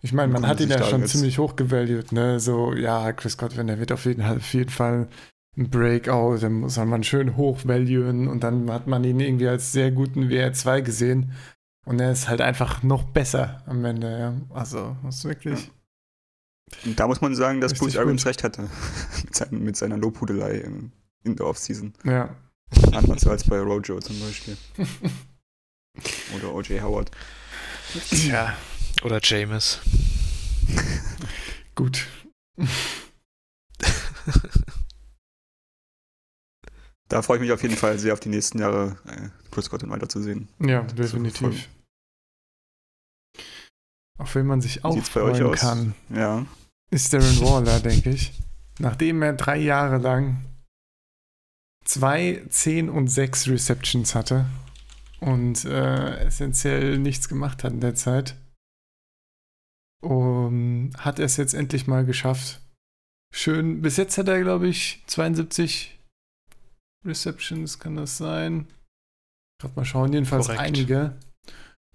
[0.01, 1.12] Ich meine, man hat ihn ja schon jetzt.
[1.12, 2.40] ziemlich hoch gevalued, ne?
[2.40, 5.09] So, ja, Chris Godwin, der wird auf jeden, auf jeden Fall
[5.57, 9.90] ein Breakout, dann muss man schön hochvaluen und dann hat man ihn irgendwie als sehr
[9.90, 11.33] guten WR2 gesehen.
[11.87, 14.35] Und er ist halt einfach noch besser am Ende, ja.
[14.55, 15.71] Also, das ist wirklich.
[16.85, 16.92] Ja.
[16.97, 18.62] da muss man sagen, dass Bruce Arians recht hatte.
[19.25, 20.92] mit, seinen, mit, seiner Lobhudelei in,
[21.25, 21.95] in der Offseason.
[22.05, 22.35] Ja.
[22.92, 24.57] Anders als bei Rojo zum Beispiel.
[26.37, 26.83] oder O.J.
[26.83, 27.12] Howard.
[28.11, 28.57] Tja,
[29.05, 29.81] oder James.
[31.77, 32.07] Gut.
[37.09, 39.90] Da freue ich mich auf jeden Fall sehr auf die nächsten Jahre, äh, Chris Godwin
[39.90, 40.49] weiterzusehen.
[40.59, 41.69] Ja, definitiv.
[44.19, 46.47] Auf wen man sich auch freuen kann, ja.
[46.90, 48.33] ist Darren Waller, denke ich.
[48.79, 50.45] Nachdem er drei Jahre lang
[51.85, 54.47] zwei, zehn und sechs Receptions hatte
[55.21, 58.37] und äh, essentiell nichts gemacht hat in der Zeit,
[60.03, 62.61] um, hat er es jetzt endlich mal geschafft.
[63.33, 65.96] Schön, bis jetzt hat er, glaube ich, 72
[67.07, 68.66] Receptions kann das sein.
[69.61, 70.62] Gerade mal schauen, jedenfalls Korrekt.
[70.62, 71.16] einige.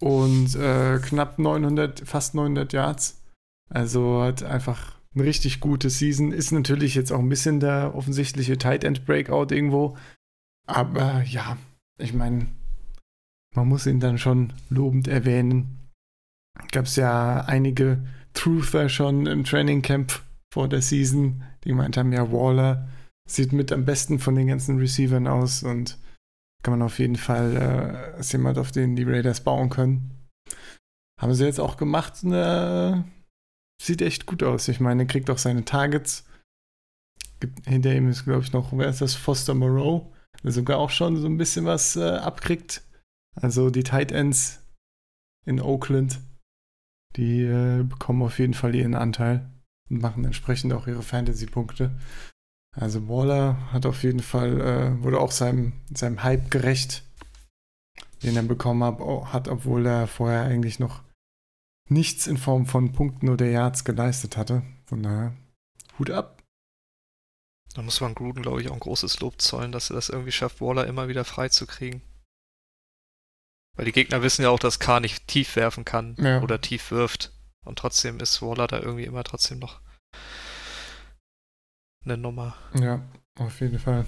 [0.01, 3.21] Und äh, knapp 900, fast 900 Yards.
[3.69, 6.31] Also hat einfach eine richtig gute Season.
[6.31, 9.97] Ist natürlich jetzt auch ein bisschen der offensichtliche Tight End Breakout irgendwo.
[10.67, 11.57] Aber ja,
[11.99, 12.47] ich meine,
[13.55, 15.89] man muss ihn dann schon lobend erwähnen.
[16.71, 20.21] gab es ja einige Truther schon im Training Camp
[20.53, 22.87] vor der Season, die gemeint haben, ja, Waller
[23.35, 25.97] sieht mit am besten von den ganzen Receivern aus und
[26.63, 30.11] kann man auf jeden Fall äh, jemand, auf den die Raiders bauen können.
[31.19, 32.23] Haben sie jetzt auch gemacht.
[32.23, 33.03] Ne,
[33.81, 34.67] sieht echt gut aus.
[34.67, 36.25] Ich meine, er kriegt auch seine Targets.
[37.65, 39.15] Hinter ihm ist, glaube ich, noch, wer ist das?
[39.15, 40.13] Foster Moreau,
[40.43, 42.83] der sogar auch schon so ein bisschen was äh, abkriegt.
[43.35, 44.63] Also die Tight Ends
[45.45, 46.19] in Oakland,
[47.15, 49.49] die äh, bekommen auf jeden Fall ihren Anteil
[49.89, 51.97] und machen entsprechend auch ihre Fantasy-Punkte.
[52.77, 57.03] Also Waller hat auf jeden Fall, äh, wurde auch seinem, seinem Hype gerecht,
[58.23, 58.99] den er bekommen hat,
[59.33, 61.03] hat, obwohl er vorher eigentlich noch
[61.89, 64.63] nichts in Form von Punkten oder Yards geleistet hatte.
[64.85, 65.33] Von daher,
[65.99, 66.41] Hut ab.
[67.73, 70.31] Da muss man Gruden, glaube ich, auch ein großes Lob zollen, dass er das irgendwie
[70.31, 72.01] schafft, Waller immer wieder freizukriegen.
[73.75, 76.41] Weil die Gegner wissen ja auch, dass K nicht tief werfen kann ja.
[76.41, 77.33] oder tief wirft.
[77.65, 79.79] Und trotzdem ist Waller da irgendwie immer trotzdem noch
[82.05, 82.55] eine Nummer.
[82.73, 83.01] Ja,
[83.37, 84.05] auf jeden Fall.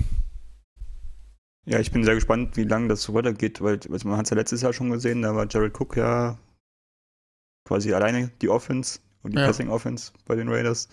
[1.65, 4.31] Ja, ich bin sehr gespannt, wie lange das so weitergeht, weil also man hat es
[4.31, 6.37] ja letztes Jahr schon gesehen, da war Jared Cook ja
[7.65, 9.45] quasi alleine die Offense und die ja.
[9.45, 10.89] Passing Offense bei den Raiders.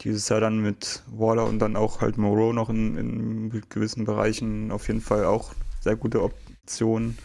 [0.00, 4.70] Dieses Jahr dann mit Waller und dann auch halt Moreau noch in, in gewissen Bereichen
[4.70, 7.18] auf jeden Fall auch sehr gute Optionen.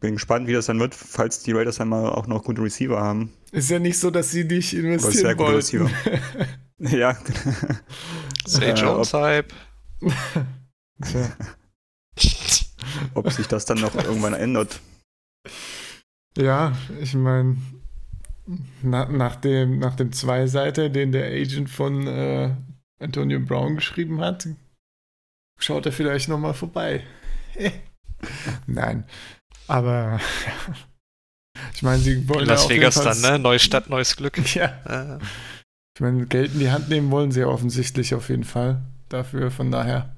[0.00, 3.00] Bin gespannt, wie das dann wird, falls die Raiders dann mal auch noch gute Receiver
[3.00, 3.32] haben.
[3.52, 5.56] Ist ja nicht so, dass sie nicht investieren sehr wollten.
[5.56, 5.90] Receiver.
[6.90, 7.16] ja.
[8.44, 9.52] Say äh, Jones Hype.
[13.14, 14.80] ob sich das dann noch irgendwann ändert.
[16.36, 17.56] Ja, ich meine,
[18.82, 22.56] na, nach dem, nach dem Zweiseiter, den der Agent von äh,
[22.98, 24.48] Antonio Brown geschrieben hat,
[25.58, 27.04] schaut er vielleicht nochmal vorbei.
[28.66, 29.04] Nein,
[29.68, 30.20] aber
[31.74, 33.38] ich meine, sie wollen Las ja Vegas dann, ne?
[33.38, 34.38] Neue Stadt, neues Glück.
[34.54, 35.20] Ja.
[36.02, 39.70] Meine, Geld in die Hand nehmen wollen sie ja offensichtlich auf jeden Fall dafür, von
[39.70, 40.14] daher.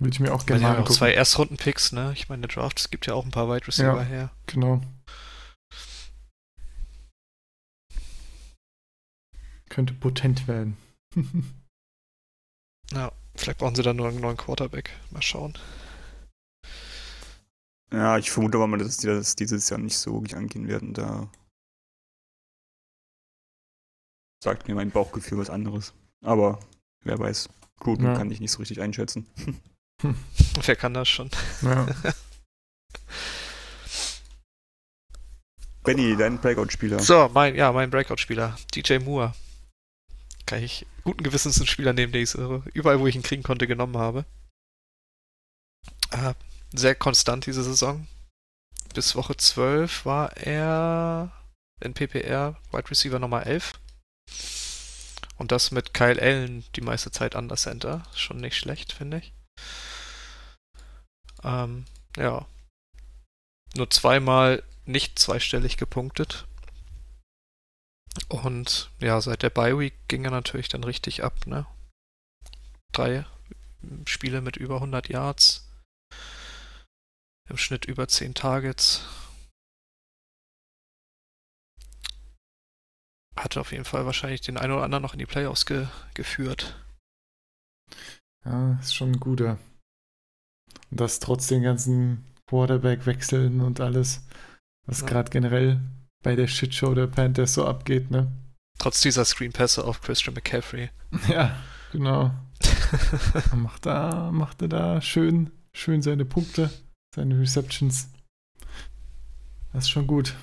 [0.00, 0.92] Will ich mir auch gerne mal angucken.
[0.92, 2.12] zwei Erstrunden-Picks, ne?
[2.14, 4.30] Ich meine, der Draft, es gibt ja auch ein paar Wide Receiver ja, her.
[4.46, 4.80] Genau.
[9.70, 10.76] Könnte potent werden.
[12.92, 14.90] ja, vielleicht brauchen sie dann nur einen neuen Quarterback.
[15.10, 15.56] Mal schauen.
[17.92, 20.92] Ja, ich vermute aber mal, dass die das dieses Jahr nicht so wirklich angehen werden.
[20.92, 21.28] Da
[24.44, 25.94] sagt mir mein Bauchgefühl was anderes.
[26.22, 26.60] Aber
[27.02, 27.48] wer weiß.
[27.80, 28.14] Gut, ja.
[28.14, 29.26] kann ich nicht so richtig einschätzen.
[29.44, 29.56] Hm.
[30.64, 31.30] Wer kann das schon?
[31.62, 31.86] Ja.
[35.82, 36.98] Benny, dein Breakout-Spieler.
[36.98, 38.56] So, mein, ja, mein Breakout-Spieler.
[38.74, 39.34] DJ Moore.
[40.46, 42.34] Kann ich guten Gewissens einen Spieler nehmen, den ich
[42.74, 44.24] überall, wo ich ihn kriegen konnte, genommen habe.
[46.10, 46.34] Äh,
[46.72, 48.06] sehr konstant diese Saison.
[48.94, 51.32] Bis Woche 12 war er
[51.80, 53.72] in PPR Wide Receiver Nummer 11.
[55.36, 58.02] Und das mit Kyle Allen die meiste Zeit an der Center.
[58.14, 59.32] Schon nicht schlecht, finde ich.
[61.42, 61.84] Ähm,
[62.16, 62.46] ja.
[63.74, 66.46] Nur zweimal nicht zweistellig gepunktet.
[68.28, 71.66] Und ja, seit der Bye Week ging er natürlich dann richtig ab, ne?
[72.92, 73.26] Drei
[74.06, 75.68] Spiele mit über 100 Yards.
[77.50, 79.04] Im Schnitt über 10 Targets.
[83.36, 86.76] Hatte auf jeden Fall wahrscheinlich den einen oder anderen noch in die Playoffs ge geführt.
[88.44, 89.58] Ja, ist schon ein guter.
[90.90, 94.22] Und das trotz den ganzen Quarterback-Wechseln und alles,
[94.86, 95.06] was ja.
[95.06, 95.80] gerade generell
[96.22, 98.30] bei der Shitshow der Panthers so abgeht, ne?
[98.78, 100.90] Trotz dieser Screenpässe auf Christian McCaffrey.
[101.28, 101.56] Ja,
[101.92, 102.32] genau.
[103.54, 106.70] macht da, macht er da schön, schön seine Punkte,
[107.14, 108.10] seine Receptions.
[109.72, 110.34] Das ist schon gut.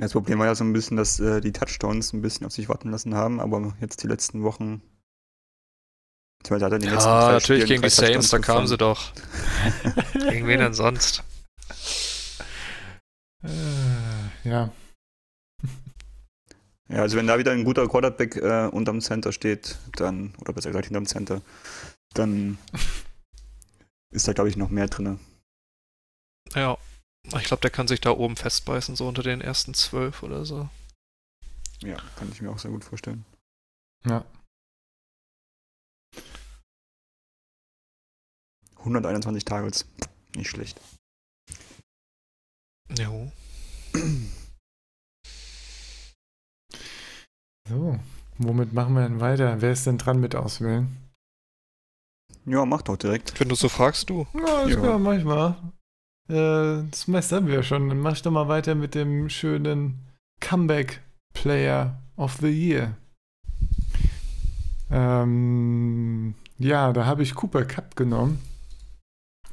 [0.00, 2.68] Das Problem war ja so ein bisschen, dass äh, die Touchdowns ein bisschen auf sich
[2.68, 4.80] warten lassen haben, aber jetzt die letzten Wochen
[6.48, 6.58] er
[6.92, 9.12] ja, natürlich Spielen gegen die Saints, da kamen sie doch.
[10.12, 11.24] gegen wen denn sonst?
[13.42, 14.70] Äh, ja.
[16.88, 20.70] Ja, also wenn da wieder ein guter Quarterback äh, unterm Center steht, dann, oder besser
[20.70, 21.42] gesagt hinterm Center,
[22.14, 22.56] dann
[24.10, 25.18] ist da, glaube ich, noch mehr drin.
[26.54, 26.78] Ja,
[27.36, 30.68] ich glaube, der kann sich da oben festbeißen, so unter den ersten zwölf oder so.
[31.80, 33.24] Ja, kann ich mir auch sehr gut vorstellen.
[34.04, 34.24] Ja.
[38.78, 39.86] 121 Targets.
[40.34, 40.80] Nicht schlecht.
[42.98, 43.30] Jo.
[47.68, 48.00] So,
[48.38, 49.60] womit machen wir denn weiter?
[49.60, 50.96] Wer ist denn dran mit auswählen?
[52.46, 53.38] Ja, mach doch direkt.
[53.38, 54.26] Wenn du so fragst, du.
[54.32, 54.84] Ja, ja.
[54.84, 55.56] ja manchmal.
[56.28, 57.88] Äh, das meiste haben wir ja schon.
[57.88, 59.98] Dann mach ich doch mal weiter mit dem schönen
[60.40, 61.00] Comeback
[61.34, 62.96] Player of the Year.
[64.90, 68.40] Ähm, ja, da habe ich Cooper Cup genommen.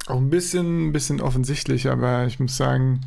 [0.06, 3.00] Auch ein bisschen, bisschen offensichtlich, aber ich muss sagen,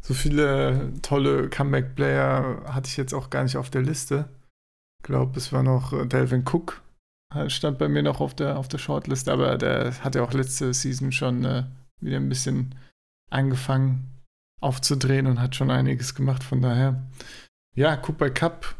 [0.00, 4.28] so viele tolle Comeback-Player hatte ich jetzt auch gar nicht auf der Liste.
[5.00, 6.82] Ich glaube, es war noch äh, Delvin Cook,
[7.48, 10.74] stand bei mir noch auf der, auf der Shortlist, aber der hat ja auch letzte
[10.74, 11.64] Season schon äh,
[12.02, 12.74] wieder ein bisschen
[13.30, 14.10] angefangen
[14.60, 16.44] aufzudrehen und hat schon einiges gemacht.
[16.44, 17.02] Von daher,
[17.74, 18.76] ja, Cooper Cup,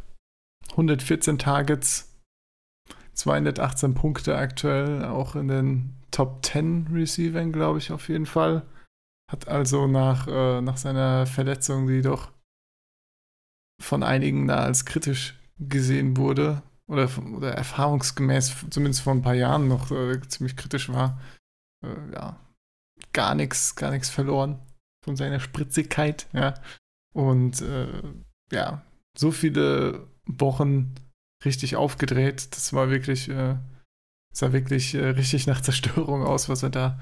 [0.70, 2.20] 114 Targets,
[3.14, 8.62] 218 Punkte aktuell, auch in den Top 10 Receivern, glaube ich, auf jeden Fall.
[9.30, 12.30] Hat also nach, äh, nach seiner Verletzung, die doch
[13.80, 19.68] von einigen da als kritisch gesehen wurde, oder, oder erfahrungsgemäß, zumindest vor ein paar Jahren
[19.68, 21.18] noch äh, ziemlich kritisch war,
[21.84, 22.36] äh, ja,
[23.12, 24.58] gar nichts, gar nichts verloren
[25.04, 26.54] von seiner Spritzigkeit, ja.
[27.14, 28.02] Und äh,
[28.52, 28.82] ja,
[29.16, 30.94] so viele Wochen
[31.44, 32.54] richtig aufgedreht.
[32.56, 33.56] Das war wirklich, äh,
[34.34, 37.00] sah wirklich äh, richtig nach Zerstörung aus, was er da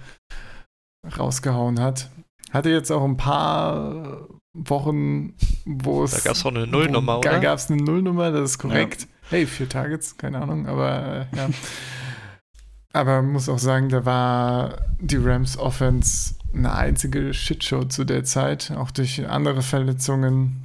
[1.16, 2.10] rausgehauen hat.
[2.50, 5.34] Hatte jetzt auch ein paar Wochen,
[5.64, 6.12] wo es.
[6.12, 7.30] Da gab es auch eine Nullnummer, oder?
[7.30, 9.02] Da gab es eine Nullnummer, das ist korrekt.
[9.02, 9.08] Ja.
[9.30, 11.48] Hey, vier Targets, keine Ahnung, aber äh, ja.
[12.92, 18.72] aber muss auch sagen, da war die Rams Offense eine einzige Shitshow zu der Zeit,
[18.72, 20.64] auch durch andere Verletzungen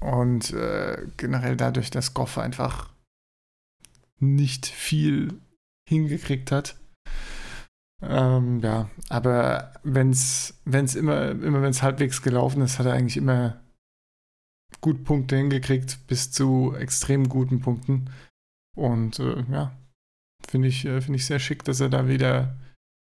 [0.00, 2.90] und äh, generell dadurch, dass Goff einfach
[4.18, 5.40] nicht viel
[5.88, 6.76] hingekriegt hat.
[8.02, 13.16] Ähm, ja, aber wenn es immer, immer wenn es halbwegs gelaufen ist, hat er eigentlich
[13.16, 13.60] immer
[14.80, 18.10] gut Punkte hingekriegt, bis zu extrem guten Punkten.
[18.76, 19.72] Und äh, ja,
[20.46, 22.56] finde ich, äh, find ich sehr schick, dass er da wieder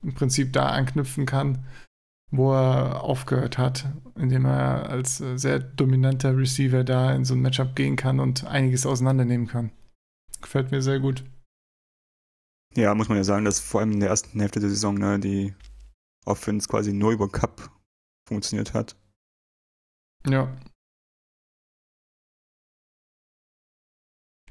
[0.02, 1.66] im Prinzip da anknüpfen kann,
[2.30, 3.86] wo er aufgehört hat,
[4.16, 8.44] indem er als äh, sehr dominanter Receiver da in so ein Matchup gehen kann und
[8.44, 9.72] einiges auseinandernehmen kann.
[10.40, 11.24] Gefällt mir sehr gut.
[12.74, 15.18] Ja, muss man ja sagen, dass vor allem in der ersten Hälfte der Saison ne,
[15.18, 15.54] die
[16.26, 17.70] Offense quasi nur über Cup
[18.28, 18.94] funktioniert hat.
[20.26, 20.54] Ja.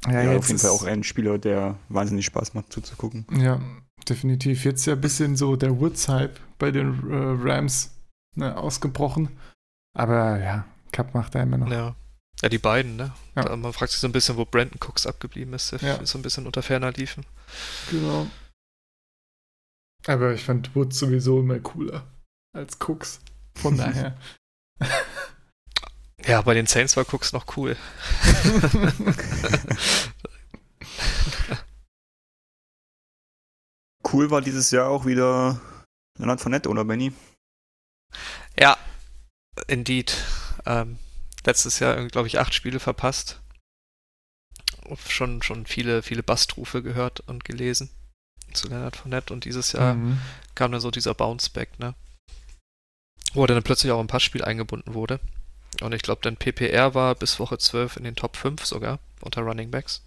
[0.08, 3.26] Ja, ja auf jeden Fall auch ein Spieler, der wahnsinnig Spaß macht zuzugucken.
[3.38, 3.62] Ja,
[4.08, 4.64] definitiv.
[4.66, 7.92] Jetzt ja ein bisschen so der Woods-Hype bei den äh, Rams
[8.36, 9.30] ne, ausgebrochen.
[9.94, 11.70] Aber ja, Cup macht er immer noch.
[11.70, 11.96] Ja.
[12.42, 13.14] Ja, die beiden, ne?
[13.36, 13.44] Ja.
[13.44, 16.06] Da, man fragt sich so ein bisschen, wo Brandon Cooks abgeblieben ist, der ja.
[16.06, 17.26] so ein bisschen unter ferner liefen.
[17.90, 18.28] Genau.
[20.06, 22.06] Aber ich fand Woods sowieso immer cooler
[22.54, 23.22] als Cooks.
[23.56, 24.16] Von daher.
[26.28, 27.76] Ja, bei den Saints war Cooks noch cool.
[34.12, 35.62] cool war dieses Jahr auch wieder
[36.18, 37.14] Leonard Fournette, oder Benny?
[38.60, 38.78] Ja,
[39.68, 40.18] indeed.
[40.66, 40.98] Ähm,
[41.46, 43.42] letztes Jahr, glaube ich, acht Spiele verpasst.
[45.08, 47.90] Schon, schon viele, viele Bastrufe gehört und gelesen
[48.54, 50.20] zu Leonard Fournette und dieses Jahr mhm.
[50.56, 51.94] kam dann so dieser Bounceback, ne?
[53.34, 55.20] Wo er dann plötzlich auch im Passspiel eingebunden wurde.
[55.82, 59.42] Und ich glaube, dann PPR war bis Woche 12 in den Top 5 sogar unter
[59.42, 60.02] Running Backs.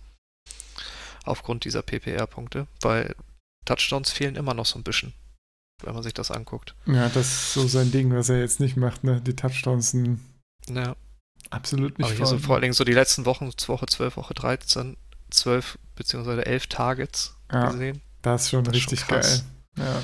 [1.24, 3.14] Aufgrund dieser PPR-Punkte, weil
[3.66, 5.12] Touchdowns fehlen immer noch so ein bisschen,
[5.82, 6.74] wenn man sich das anguckt.
[6.86, 9.20] Ja, das ist so sein Ding, was er jetzt nicht macht, ne?
[9.20, 10.20] Die Touchdowns sind
[10.68, 10.96] ja.
[11.50, 14.34] absolut nicht Aber hier so vor allen Dingen so die letzten Wochen, Woche 12, Woche
[14.34, 14.96] 13,
[15.30, 18.00] 12 beziehungsweise 11 Targets ja, gesehen.
[18.22, 19.42] Das ist schon das richtig ist schon geil.
[19.78, 20.02] Ja.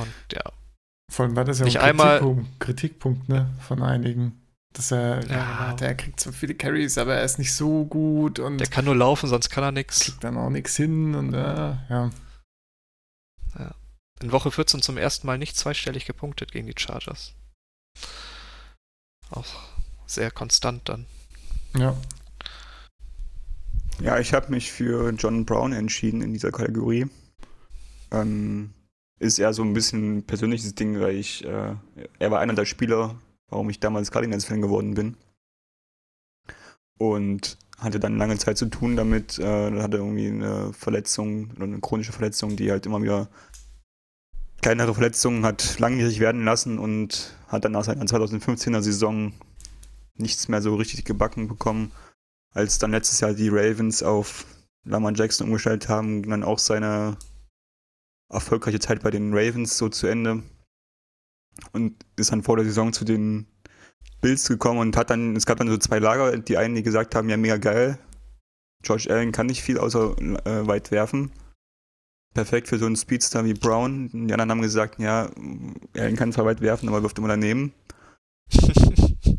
[0.00, 0.52] Und ja.
[1.10, 4.40] Vor allem war das ja nicht ein Kritikpunkt, einmal, Kritikpunkt ne, von einigen.
[4.72, 5.76] Dass er, ja, ja genau.
[5.76, 8.58] der kriegt so viele Carries, aber er ist nicht so gut und.
[8.58, 10.00] Der kann nur laufen, sonst kann er nichts.
[10.00, 12.10] Kriegt dann auch nichts hin und äh, ja.
[13.58, 13.74] ja.
[14.22, 17.34] In Woche 14 zum ersten Mal nicht zweistellig gepunktet gegen die Chargers.
[19.30, 19.46] Auch
[20.06, 21.06] sehr konstant dann.
[21.76, 21.96] Ja.
[24.00, 27.06] Ja, ich habe mich für John Brown entschieden in dieser Kategorie.
[28.10, 28.74] Ähm,
[29.18, 31.74] ist eher so ein bisschen ein persönliches Ding, weil ich, äh,
[32.18, 33.16] er war einer der Spieler,
[33.48, 35.16] warum ich damals Cardinals-Fan geworden bin.
[36.98, 42.12] Und hatte dann lange Zeit zu tun damit, äh, hatte irgendwie eine Verletzung eine chronische
[42.12, 43.28] Verletzung, die halt immer wieder
[44.62, 49.32] kleinere Verletzungen hat langjährig werden lassen und hat dann nach seiner 2015er Saison
[50.16, 51.92] nichts mehr so richtig gebacken bekommen.
[52.54, 54.46] Als dann letztes Jahr die Ravens auf
[54.84, 57.18] Lamar Jackson umgestellt haben, ging dann auch seine
[58.28, 60.42] erfolgreiche Zeit bei den Ravens so zu Ende
[61.72, 63.46] und ist dann vor der Saison zu den
[64.20, 67.14] Bills gekommen und hat dann, es gab dann so zwei Lager, die einen, die gesagt
[67.14, 67.98] haben, ja, mega geil.
[68.82, 70.16] George Allen kann nicht viel außer
[70.46, 71.32] äh, weit werfen.
[72.34, 74.08] perfekt für so einen Speedster wie Brown.
[74.12, 75.30] Die anderen haben gesagt, ja,
[75.94, 77.72] er kann zwar weit werfen, aber wirft immer daneben.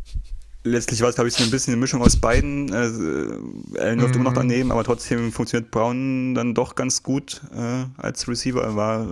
[0.71, 2.73] Letztlich war es, glaube ich, so ein bisschen eine Mischung aus beiden.
[2.73, 3.01] Also,
[3.79, 4.21] Allen wirft mhm.
[4.21, 4.49] immer noch mhm.
[4.49, 8.61] daneben, aber trotzdem funktioniert Brown dann doch ganz gut äh, als Receiver.
[8.61, 9.07] Er war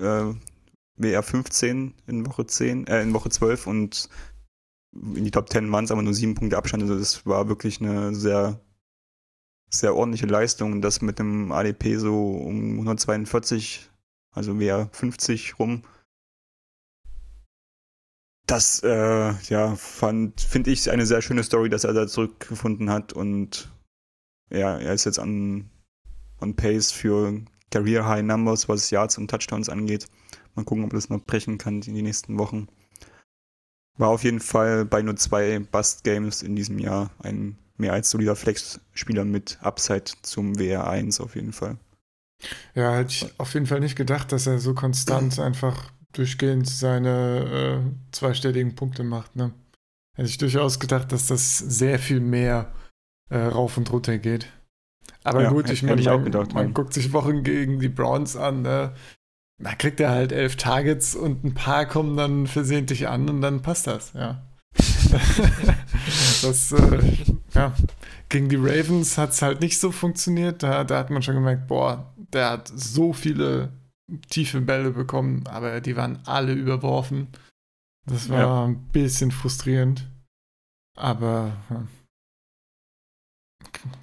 [0.00, 0.34] äh,
[0.96, 4.08] WR 15 in Woche 10, äh, in Woche 12 und
[4.92, 6.82] in die Top 10 waren es aber nur sieben Punkte Abstand.
[6.82, 8.60] Also das war wirklich eine sehr,
[9.70, 10.82] sehr ordentliche Leistung.
[10.82, 13.90] Das mit dem ADP so um 142,
[14.32, 15.82] also WR 50 rum.
[18.50, 23.12] Das, äh, ja, fand, finde ich eine sehr schöne Story, dass er da zurückgefunden hat
[23.12, 23.70] und
[24.52, 25.70] ja, er ist jetzt an,
[26.40, 30.08] on pace für Career High Numbers, was Yards und Touchdowns angeht.
[30.56, 32.66] Mal gucken, ob er das noch brechen kann in den nächsten Wochen.
[33.98, 38.34] War auf jeden Fall bei nur zwei Bust-Games in diesem Jahr ein mehr als solider
[38.34, 41.78] Flex-Spieler mit Upside zum WR1 auf jeden Fall.
[42.74, 47.82] Ja, hätte ich auf jeden Fall nicht gedacht, dass er so konstant einfach durchgehend seine
[47.84, 49.36] äh, zweistelligen Punkte macht.
[49.36, 49.52] Ne?
[50.16, 52.72] Hätte ich durchaus gedacht, dass das sehr viel mehr
[53.30, 54.46] äh, rauf und runter geht.
[55.22, 56.64] Aber ja, gut, ich meine, man, man ja.
[56.72, 58.62] guckt sich Wochen gegen die Browns an.
[58.62, 58.94] Ne?
[59.60, 63.62] da kriegt er halt elf Targets und ein paar kommen dann versehentlich an und dann
[63.62, 64.42] passt das, ja.
[66.42, 67.02] das, äh,
[67.54, 67.74] ja.
[68.28, 70.62] Gegen die Ravens hat es halt nicht so funktioniert.
[70.62, 73.72] Da, da hat man schon gemerkt, boah, der hat so viele
[74.28, 77.28] tiefe Bälle bekommen, aber die waren alle überworfen.
[78.06, 78.64] Das war ja.
[78.64, 80.08] ein bisschen frustrierend.
[80.96, 81.56] Aber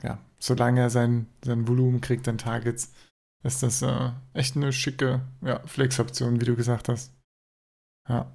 [0.04, 0.20] ja.
[0.40, 2.94] solange er sein, sein Volumen kriegt an Targets,
[3.44, 7.14] ist das äh, echt eine schicke ja, Flex-Option, wie du gesagt hast.
[8.10, 8.34] Ja.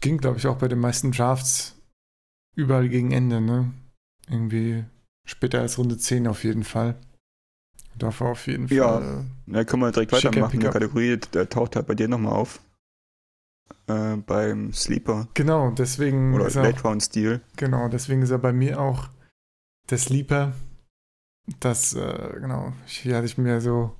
[0.00, 1.80] Ging, glaube ich, auch bei den meisten Drafts
[2.56, 3.72] überall gegen Ende, ne?
[4.28, 4.84] Irgendwie
[5.26, 6.98] später als Runde 10 auf jeden Fall.
[7.98, 8.98] Dafür auf jeden ja.
[8.98, 9.24] Fall.
[9.46, 10.58] Ja, äh, können wir direkt weitermachen.
[10.58, 12.60] Die Kategorie, der taucht halt bei dir nochmal auf.
[13.86, 15.28] Äh, beim Sleeper.
[15.34, 16.34] Genau, deswegen.
[16.34, 17.40] Oder Late Round Stil.
[17.56, 19.08] Genau, deswegen ist er bei mir auch
[19.90, 20.52] der Sleeper
[21.60, 23.94] das, äh, genau, hier hatte ich mir so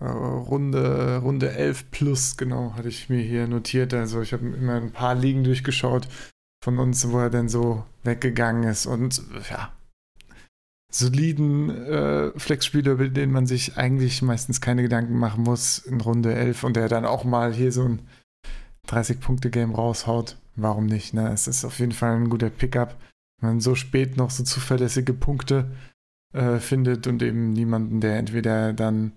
[0.00, 3.94] äh, Runde, Runde 11 plus, genau, hatte ich mir hier notiert.
[3.94, 6.08] Also ich habe immer ein paar Ligen durchgeschaut
[6.62, 8.86] von uns, wo er denn so weggegangen ist.
[8.86, 9.72] Und ja,
[10.98, 16.34] soliden äh, Flexspieler, über den man sich eigentlich meistens keine Gedanken machen muss in Runde
[16.34, 18.00] 11 und der dann auch mal hier so ein
[18.88, 20.36] 30-Punkte-Game raushaut.
[20.54, 21.14] Warum nicht?
[21.14, 21.30] Ne?
[21.32, 22.96] Es ist auf jeden Fall ein guter Pickup
[23.40, 25.70] man so spät noch so zuverlässige Punkte
[26.32, 29.12] äh, findet und eben niemanden, der entweder dann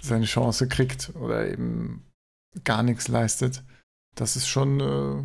[0.00, 2.04] seine Chance kriegt oder eben
[2.64, 3.62] gar nichts leistet.
[4.14, 5.22] Das ist schon äh,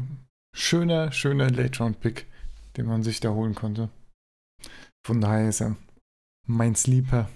[0.55, 2.27] schöner, schöner Late-Round-Pick,
[2.77, 3.89] den man sich da holen konnte.
[5.05, 5.75] Von daher ist er
[6.47, 7.29] mein Sleeper.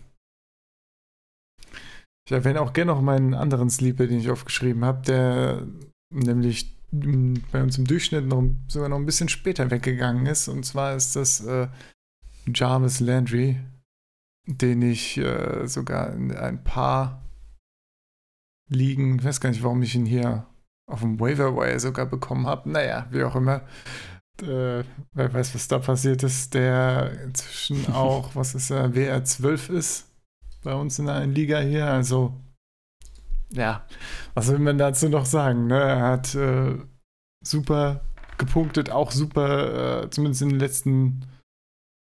[2.26, 5.68] Ich erwähne auch gerne noch meinen anderen Sleeper, den ich aufgeschrieben habe, der
[6.14, 10.48] nämlich bei uns im Durchschnitt noch, sogar noch ein bisschen später weggegangen ist.
[10.48, 11.68] Und zwar ist das äh,
[12.54, 13.60] Jarvis Landry,
[14.46, 17.24] den ich äh, sogar in ein paar
[18.70, 20.48] Ligen, ich weiß gar nicht, warum ich ihn hier
[20.90, 22.70] auf dem Waiver sogar bekommen habe.
[22.70, 23.62] Naja, wie auch immer.
[24.42, 24.84] Äh,
[25.14, 30.08] wer weiß, was da passiert ist, der inzwischen auch, was ist er, WR12 ist
[30.64, 31.88] bei uns in der Liga hier.
[31.88, 32.34] Also
[33.52, 33.86] ja,
[34.34, 35.68] was will man dazu noch sagen?
[35.68, 35.80] Ne?
[35.80, 36.78] Er hat äh,
[37.46, 38.02] super
[38.38, 41.26] gepunktet, auch super, äh, zumindest in den letzten,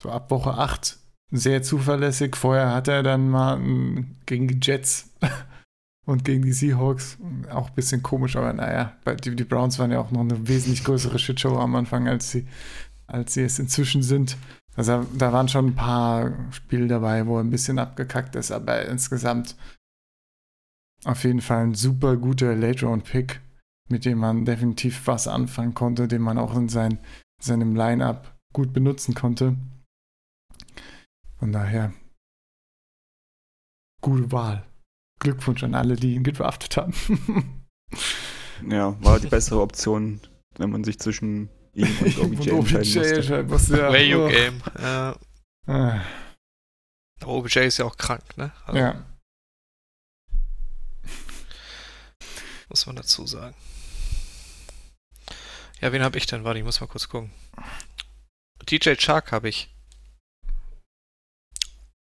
[0.01, 0.97] so ab Woche 8,
[1.32, 2.36] sehr zuverlässig.
[2.36, 5.13] Vorher hat er dann mal m, gegen die Jets
[6.05, 7.17] und gegen die Seahawks
[7.49, 10.83] auch ein bisschen komisch, aber naja, die, die Browns waren ja auch noch eine wesentlich
[10.83, 12.47] größere Shitshow am Anfang, als sie,
[13.07, 14.37] als sie es inzwischen sind.
[14.75, 18.85] Also da waren schon ein paar Spiele dabei, wo er ein bisschen abgekackt ist, aber
[18.85, 19.55] insgesamt
[21.05, 23.41] auf jeden Fall ein super guter Late-Round-Pick,
[23.89, 26.99] mit dem man definitiv was anfangen konnte, den man auch in sein,
[27.39, 29.55] seinem Line-Up gut benutzen konnte.
[31.37, 31.93] Von daher,
[34.01, 34.65] gute Wahl.
[35.20, 36.93] Glückwunsch an alle, die ihn gedraftet haben.
[38.70, 40.20] ja, war die bessere Option,
[40.57, 43.78] wenn man sich zwischen ihm und OBJ, und OBJ entscheiden musste.
[43.78, 43.91] Ja.
[43.91, 44.61] Value Game.
[44.78, 46.01] Äh, ah.
[47.24, 48.51] OBJ ist ja auch krank, ne?
[48.66, 49.05] Also, ja.
[52.70, 53.55] muss man dazu sagen.
[55.82, 56.43] Ja, wen habe ich denn?
[56.43, 57.32] Warte, ich muss mal kurz gucken.
[58.70, 59.74] DJ Chark habe ich.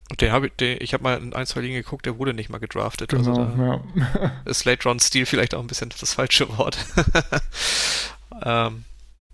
[0.09, 2.33] Und den habe ich, den, ich habe mal in ein, zwei Ligen geguckt, der wurde
[2.33, 3.13] nicht mal gedraftet.
[3.13, 4.41] Also genau, also ja.
[4.45, 6.77] ist Late Round Stil vielleicht auch ein bisschen das falsche Wort.
[8.43, 8.85] ähm,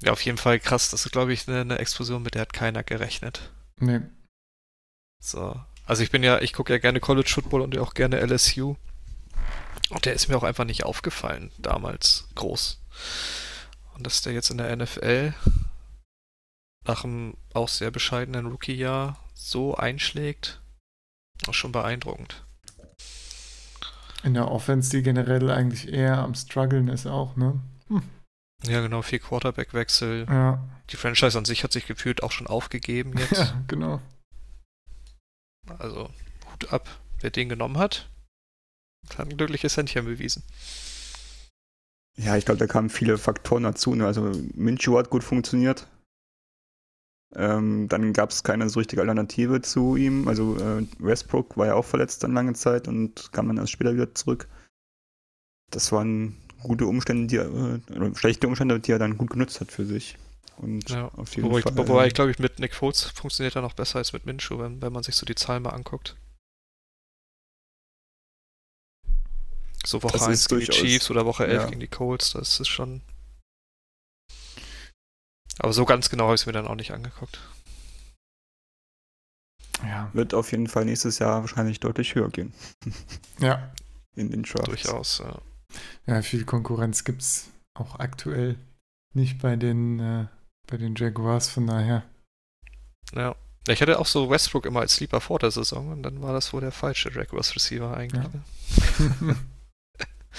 [0.01, 0.89] ja, auf jeden Fall krass.
[0.89, 3.51] Das ist, glaube ich, eine, eine, Explosion, mit der hat keiner gerechnet.
[3.79, 3.99] Nee.
[5.19, 5.59] So.
[5.85, 8.75] Also ich bin ja, ich gucke ja gerne College Football und auch gerne LSU.
[9.89, 12.81] Und der ist mir auch einfach nicht aufgefallen damals groß.
[13.95, 15.33] Und dass der jetzt in der NFL
[16.85, 20.60] nach einem auch sehr bescheidenen Rookie-Jahr so einschlägt,
[21.49, 22.43] ist schon beeindruckend.
[24.23, 27.59] In der Offense, die generell eigentlich eher am struggeln ist auch, ne?
[27.87, 28.03] Hm.
[28.63, 30.27] Ja, genau, viel Quarterback-Wechsel.
[30.29, 30.63] Ja.
[30.91, 33.31] Die Franchise an sich hat sich gefühlt auch schon aufgegeben jetzt.
[33.31, 33.99] Ja, genau.
[35.79, 36.09] Also,
[36.51, 36.87] Hut ab,
[37.19, 38.09] wer den genommen hat,
[39.17, 40.43] hat ein glückliches Händchen bewiesen.
[42.17, 43.95] Ja, ich glaube, da kamen viele Faktoren dazu.
[43.95, 44.05] Ne?
[44.05, 45.87] Also Minshew hat gut funktioniert.
[47.35, 50.27] Ähm, dann gab es keine so richtige Alternative zu ihm.
[50.27, 53.93] Also äh, Westbrook war ja auch verletzt dann lange Zeit und kam dann erst später
[53.93, 54.47] wieder zurück.
[55.69, 59.85] Das waren gute Umstände, die äh, schlechte Umstände, die er dann gut genutzt hat für
[59.85, 60.17] sich.
[60.57, 61.07] Und ja.
[61.15, 63.73] auf jeden wobei, Fall, ich, wobei ich glaube, ich mit Nick Foles funktioniert er noch
[63.73, 66.17] besser als mit Minshew, wenn, wenn man sich so die Zahlen mal anguckt.
[69.83, 71.67] So Woche 1 gegen die Chiefs oder Woche 11 ja.
[71.69, 73.01] gegen die Colts, das ist schon
[75.61, 77.39] aber so ganz genau habe ich es mir dann auch nicht angeguckt.
[79.83, 80.09] Ja.
[80.13, 82.53] Wird auf jeden Fall nächstes Jahr wahrscheinlich deutlich höher gehen.
[83.39, 83.71] Ja.
[84.15, 84.67] In den Charts.
[84.67, 85.39] Durchaus, ja.
[86.05, 88.57] Ja, viel Konkurrenz gibt es auch aktuell
[89.13, 90.25] nicht bei den, äh,
[90.67, 92.03] bei den Jaguars, von daher.
[93.13, 93.35] Ja.
[93.67, 96.51] Ich hatte auch so Westbrook immer als Sleeper vor der Saison und dann war das
[96.51, 98.23] wohl der falsche Jaguars Receiver eigentlich.
[98.23, 99.11] Ja.
[99.21, 99.35] Ne?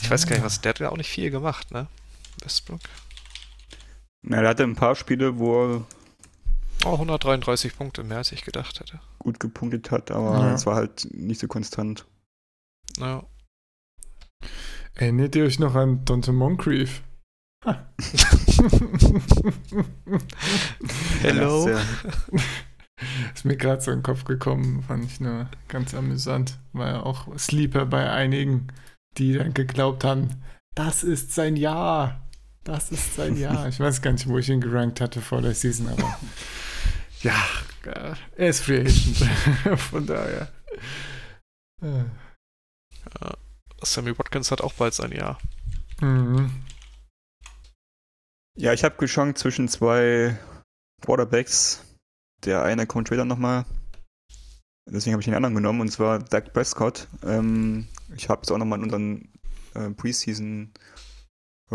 [0.00, 1.88] ich weiß gar nicht, was der hat ja auch nicht viel gemacht, ne?
[2.42, 2.80] Westbrook.
[4.22, 5.84] Na, er hatte ein paar Spiele, wo er
[6.84, 9.00] oh, 133 Punkte mehr, als ich gedacht hätte.
[9.18, 10.54] Gut gepunktet hat, aber ja.
[10.54, 12.06] es war halt nicht so konstant.
[12.98, 13.24] Ja.
[14.94, 17.02] Erinnert ihr euch noch an Dante Moncrief?
[21.22, 21.68] Hello.
[21.68, 21.80] Ja,
[23.34, 26.58] ist mir gerade so in den Kopf gekommen, fand ich nur ganz amüsant.
[26.72, 28.68] War ja auch Sleeper bei einigen,
[29.18, 30.42] die dann geglaubt haben,
[30.74, 32.21] das ist sein Jahr.
[32.64, 33.66] Das ist sein Jahr.
[33.68, 36.18] Ich weiß gar nicht, wo ich ihn gerankt hatte vor der Season, aber
[37.22, 37.34] ja,
[38.36, 39.78] er ist Free Agent.
[39.90, 40.48] Von daher.
[41.80, 42.04] Ja.
[43.82, 45.38] Sammy Watkins hat auch bald sein Jahr.
[46.00, 46.50] Mhm.
[48.56, 50.38] Ja, ich habe geschwankt zwischen zwei
[51.00, 51.82] Quarterbacks.
[52.44, 53.64] Der eine kommt später nochmal.
[54.86, 57.08] Deswegen habe ich den anderen genommen, und zwar Dak Prescott.
[57.24, 59.32] Ähm, ich habe es auch nochmal in unseren
[59.74, 60.72] äh, Preseason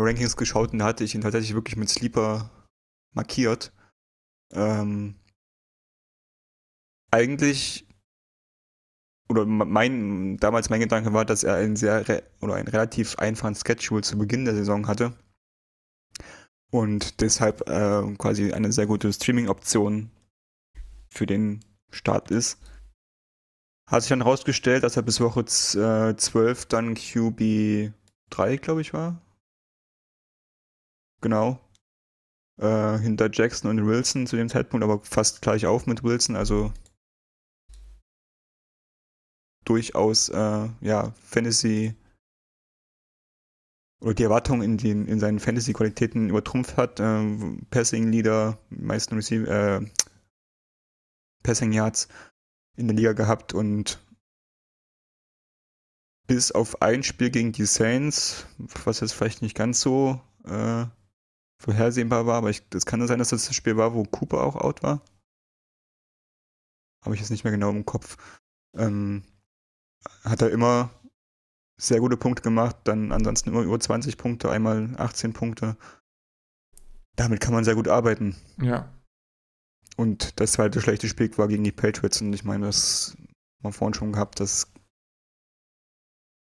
[0.04, 2.50] Rankings geschaut und da hatte ich ihn tatsächlich wirklich mit Sleeper
[3.14, 3.72] markiert.
[4.52, 5.16] Ähm,
[7.10, 7.86] eigentlich,
[9.28, 12.04] oder mein, damals mein Gedanke war, dass er einen sehr,
[12.40, 15.16] oder einen relativ einfachen Schedule zu Beginn der Saison hatte.
[16.70, 20.10] Und deshalb äh, quasi eine sehr gute Streaming-Option
[21.08, 22.58] für den Start ist.
[23.88, 27.92] Hat sich dann herausgestellt, dass er bis Woche 12 dann QB
[28.28, 29.22] 3, glaube ich, war.
[31.20, 31.58] Genau.
[32.58, 36.72] Äh, hinter Jackson und Wilson zu dem Zeitpunkt, aber fast gleich auf mit Wilson, also
[39.64, 41.94] durchaus, äh, ja, Fantasy
[44.00, 47.00] oder die Erwartungen in, den, in seinen Fantasy-Qualitäten übertrumpft hat.
[47.00, 49.86] Äh, Passing-Leader, meisten Receive, äh,
[51.42, 52.08] Passing-Yards
[52.76, 54.00] in der Liga gehabt und
[56.26, 58.46] bis auf ein Spiel gegen die Saints,
[58.84, 60.86] was jetzt vielleicht nicht ganz so äh,
[61.60, 64.82] vorhersehbar war, aber es kann sein, dass das das Spiel war, wo Cooper auch out
[64.82, 65.02] war.
[67.04, 68.16] Habe ich jetzt nicht mehr genau im Kopf.
[68.76, 69.24] Ähm,
[70.24, 70.90] hat er immer
[71.80, 75.76] sehr gute Punkte gemacht, dann ansonsten immer über 20 Punkte, einmal 18 Punkte.
[77.16, 78.36] Damit kann man sehr gut arbeiten.
[78.60, 78.92] Ja.
[79.96, 83.72] Und das zweite schlechte Spiel war gegen die Patriots und ich meine, das haben wir
[83.72, 84.72] vorhin schon gehabt, das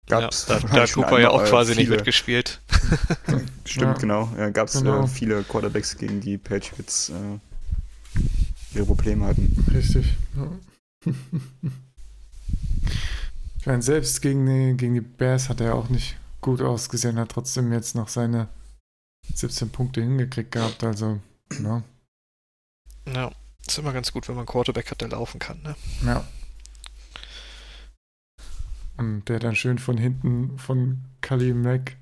[0.07, 1.89] Gab's ja, da, da hat Cooper ja auch quasi viele.
[1.89, 2.60] nicht mitgespielt.
[3.65, 3.93] Stimmt, ja.
[3.95, 4.29] genau.
[4.37, 5.05] Ja, Gab es äh, genau.
[5.05, 7.39] äh, viele Quarterbacks, gegen die Patriots äh,
[8.75, 9.65] ihre Probleme hatten.
[9.73, 10.17] Richtig.
[10.37, 10.51] Ja.
[13.59, 17.31] ich meine, selbst gegen die, gegen die Bears hat er auch nicht gut ausgesehen, hat
[17.31, 18.49] trotzdem jetzt noch seine
[19.35, 21.21] 17 Punkte hingekriegt gehabt, also,
[21.63, 21.83] ja.
[23.07, 23.31] Ja,
[23.67, 25.77] ist immer ganz gut, wenn man einen Quarterback hat, der laufen kann, ne?
[26.05, 26.25] Ja.
[28.97, 31.97] Und der dann schön von hinten von Kali Mac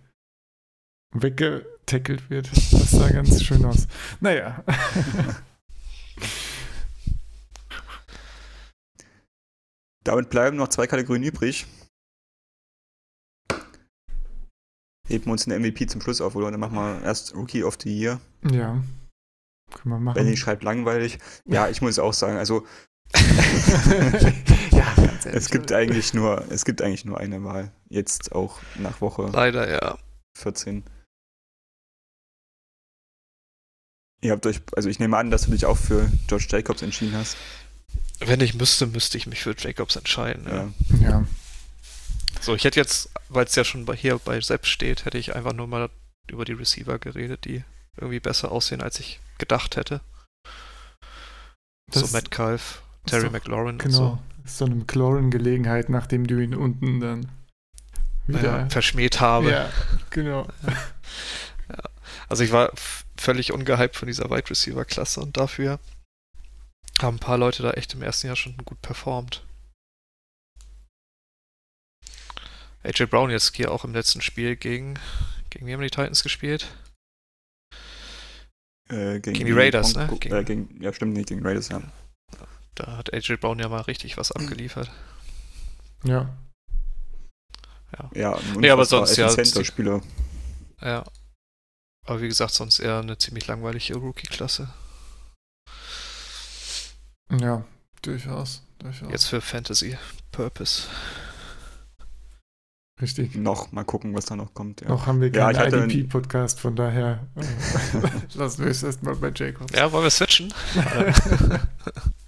[1.13, 2.51] weggetackelt wird.
[2.53, 3.87] Das sah ganz schön aus.
[4.21, 4.65] Naja.
[10.05, 11.67] Damit bleiben noch zwei Kategorien übrig.
[15.07, 16.51] Heben wir uns den MVP zum Schluss auf, oder?
[16.51, 18.21] Dann machen wir erst Rookie of the Year.
[18.51, 18.83] Ja.
[19.71, 20.15] Können wir machen.
[20.15, 21.19] Benny schreibt langweilig.
[21.45, 22.67] Ja, ich muss auch sagen, also
[24.71, 25.35] ja, ganz ehrlich.
[25.35, 27.73] Es gibt eigentlich nur, es gibt eigentlich nur eine Wahl.
[27.89, 29.31] Jetzt auch nach Woche.
[29.33, 29.99] Leider, ja.
[30.37, 30.85] 14.
[34.21, 37.17] Ihr habt euch, also ich nehme an, dass du dich auch für George Jacobs entschieden
[37.17, 37.37] hast.
[38.21, 40.45] Wenn ich müsste, müsste ich mich für Jacobs entscheiden.
[40.49, 40.69] Ja.
[41.01, 41.11] ja.
[41.11, 41.27] ja.
[42.41, 45.35] So, ich hätte jetzt, weil es ja schon bei, hier bei Sepp steht, hätte ich
[45.35, 45.89] einfach nur mal
[46.29, 47.65] über die Receiver geredet, die
[47.97, 50.01] irgendwie besser aussehen, als ich gedacht hätte.
[51.91, 54.55] Das so Metcalf, Terry doch, McLaurin genau, und so.
[54.59, 57.29] so eine McLaurin-Gelegenheit, nachdem du ihn unten dann
[58.27, 59.51] wieder ja, verschmäht habe.
[59.51, 59.71] Ja,
[60.11, 60.47] genau.
[60.67, 61.83] ja.
[62.29, 62.71] Also ich war
[63.21, 65.79] völlig ungehypt von dieser Wide Receiver-Klasse und dafür
[67.01, 69.45] haben ein paar Leute da echt im ersten Jahr schon gut performt.
[72.83, 74.99] AJ Brown jetzt hier auch im letzten Spiel gegen,
[75.51, 76.69] gegen wie haben die Titans gespielt?
[78.89, 80.09] Äh, gegen, gegen, die Raiders, ne?
[80.21, 81.83] Gegen, äh, gegen, ja, stimmt nicht, gegen Raiders, ja.
[82.75, 84.91] Da hat AJ Brown ja mal richtig was abgeliefert.
[86.05, 86.33] Ja.
[87.99, 89.29] Ja, ja nee, aber sonst ja.
[89.65, 90.01] Spieler.
[90.81, 91.05] Ja.
[92.09, 94.71] Aber wie gesagt, sonst eher eine ziemlich langweilige Rookie-Klasse.
[97.39, 97.63] Ja,
[98.01, 99.13] durchaus, durchaus.
[99.13, 99.99] Jetzt für Fantasy
[100.33, 100.85] Purpose.
[103.03, 103.35] Richtig.
[103.35, 104.81] Noch, mal gucken, was da noch kommt.
[104.81, 104.89] Ja.
[104.89, 107.29] Noch haben wir keinen ja, IDP-Podcast, von daher
[108.35, 109.75] lassen wir es erstmal bei Jacobs.
[109.75, 110.51] Ja, wollen wir switchen?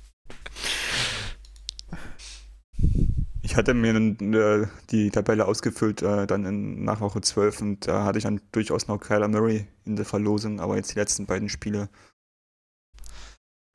[3.51, 8.05] ich hatte mir äh, die Tabelle ausgefüllt, äh, dann in, nach Woche 12 und da
[8.05, 11.48] hatte ich dann durchaus noch Kyler Murray in der Verlosung, aber jetzt die letzten beiden
[11.48, 11.88] Spiele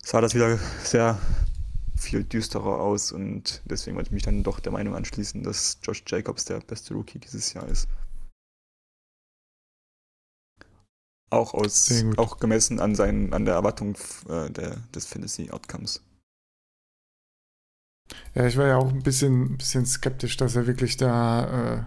[0.01, 1.19] sah das wieder sehr
[1.97, 6.03] viel düsterer aus und deswegen wollte ich mich dann doch der Meinung anschließen, dass Josh
[6.07, 7.89] Jacobs der beste Rookie dieses Jahr ist.
[11.31, 13.97] Auch aus, auch gemessen an seinen, an der Erwartung
[14.29, 16.01] äh, der, des Fantasy Outcomes.
[18.33, 21.85] Ja, ich war ja auch ein bisschen, bisschen skeptisch, dass er wirklich da äh,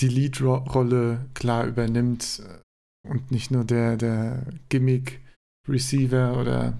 [0.00, 6.76] die Lead-Rolle klar übernimmt äh, und nicht nur der, der Gimmick-Receiver oder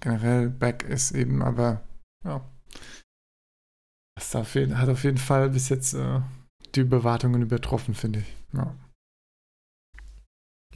[0.00, 1.82] generell Back ist eben, aber
[2.24, 2.48] ja.
[4.14, 6.20] Das hat auf jeden Fall bis jetzt äh,
[6.74, 8.36] die Überwartungen übertroffen, finde ich.
[8.52, 8.74] Ja.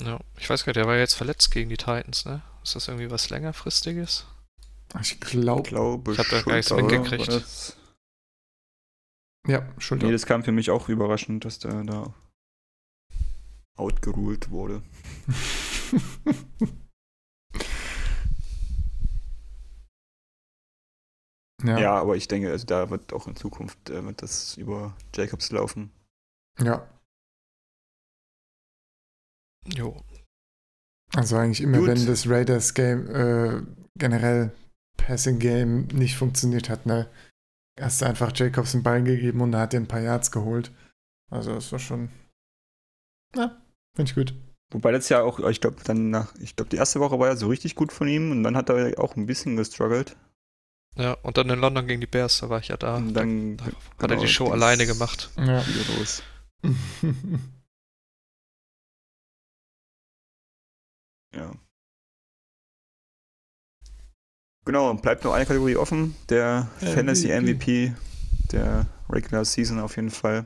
[0.00, 2.42] Ja, ich weiß gar nicht, der war jetzt verletzt gegen die Titans, ne?
[2.62, 4.26] Ist das irgendwie was längerfristiges?
[5.00, 7.76] Ich glaub, glaube, ich habe da gar nichts mitgekriegt.
[9.46, 10.06] Ja, Schulter.
[10.06, 12.14] Nee, das kam für mich auch überraschend, dass der da
[13.76, 14.82] outgeruled wurde.
[21.64, 21.78] Ja.
[21.78, 25.50] ja, aber ich denke, also da wird auch in Zukunft äh, wird das über Jacobs
[25.50, 25.90] laufen.
[26.60, 26.86] Ja.
[29.64, 29.96] Jo.
[31.14, 31.88] Also eigentlich immer, Gut.
[31.88, 33.62] wenn das Raiders Game äh,
[33.98, 34.52] generell
[34.96, 37.08] Passing Game nicht funktioniert hat, ne,
[37.80, 40.72] hast du einfach Jacobs einen Ball gegeben und er hat dir ein paar Yards geholt.
[41.30, 42.10] Also das war schon.
[43.34, 43.60] Ja,
[43.94, 44.34] finde ich gut.
[44.72, 47.36] Wobei das ja auch, ich glaube, dann nach, ich glaube, die erste Woche war ja
[47.36, 50.16] so richtig gut von ihm und dann hat er auch ein bisschen gestruggelt.
[50.96, 52.96] Ja, und dann in London gegen die Bears, da war ich ja da.
[52.96, 55.30] Und dann da, da genau, hat er die Show alleine gemacht.
[55.36, 55.62] Ja.
[55.98, 56.22] Los.
[61.34, 61.52] ja.
[64.66, 66.16] Genau, bleibt nur eine Kategorie offen.
[66.28, 66.92] Der MVP.
[66.92, 67.94] Fantasy MVP
[68.52, 70.44] der Regular Season auf jeden Fall.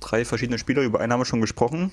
[0.00, 1.90] Drei verschiedene Spieler, über einen haben wir schon gesprochen.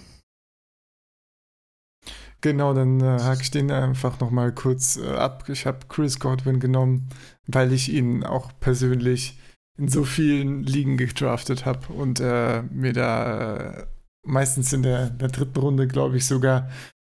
[2.42, 5.48] Genau, dann äh, hake ich den einfach nochmal kurz äh, ab.
[5.48, 7.08] Ich habe Chris Godwin genommen,
[7.48, 9.40] weil ich ihn auch persönlich
[9.78, 13.86] in so vielen Ligen gedraftet habe und äh, mir da äh,
[14.24, 16.70] meistens in der, der dritten Runde, glaube ich, sogar,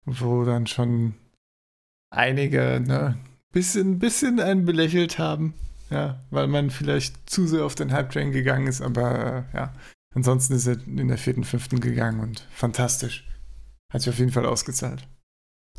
[0.06, 1.16] wo dann schon
[2.14, 3.18] einige ne,
[3.52, 5.54] bisschen, bisschen einen belächelt haben,
[5.90, 9.74] ja, weil man vielleicht zu sehr auf den Hype-Train gegangen ist, aber äh, ja,
[10.16, 13.28] ansonsten ist er in der vierten, fünften gegangen und fantastisch.
[13.92, 15.08] Hat sich auf jeden Fall ausgezahlt,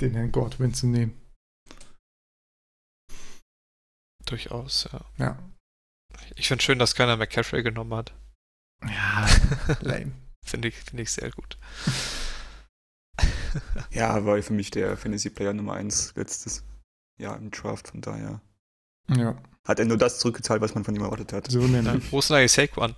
[0.01, 1.21] den Herrn Godwin zu nehmen.
[4.27, 5.05] Durchaus, ja.
[5.19, 5.39] Ja.
[6.37, 8.15] Ich finde schön, dass keiner McCaffrey genommen hat.
[8.83, 9.27] Ja,
[9.81, 10.13] lame.
[10.45, 11.59] finde ich, find ich sehr gut.
[13.91, 16.65] ja, war für mich der Fantasy Player Nummer 1 letztes
[17.19, 18.41] Jahr im Draft, von daher.
[19.09, 19.37] Ja.
[19.67, 21.51] Hat er nur das zurückgezahlt, was man von ihm erwartet hat.
[21.51, 22.13] So nämlich.
[22.13, 22.95] Wo ist denn eigentlich Saquon?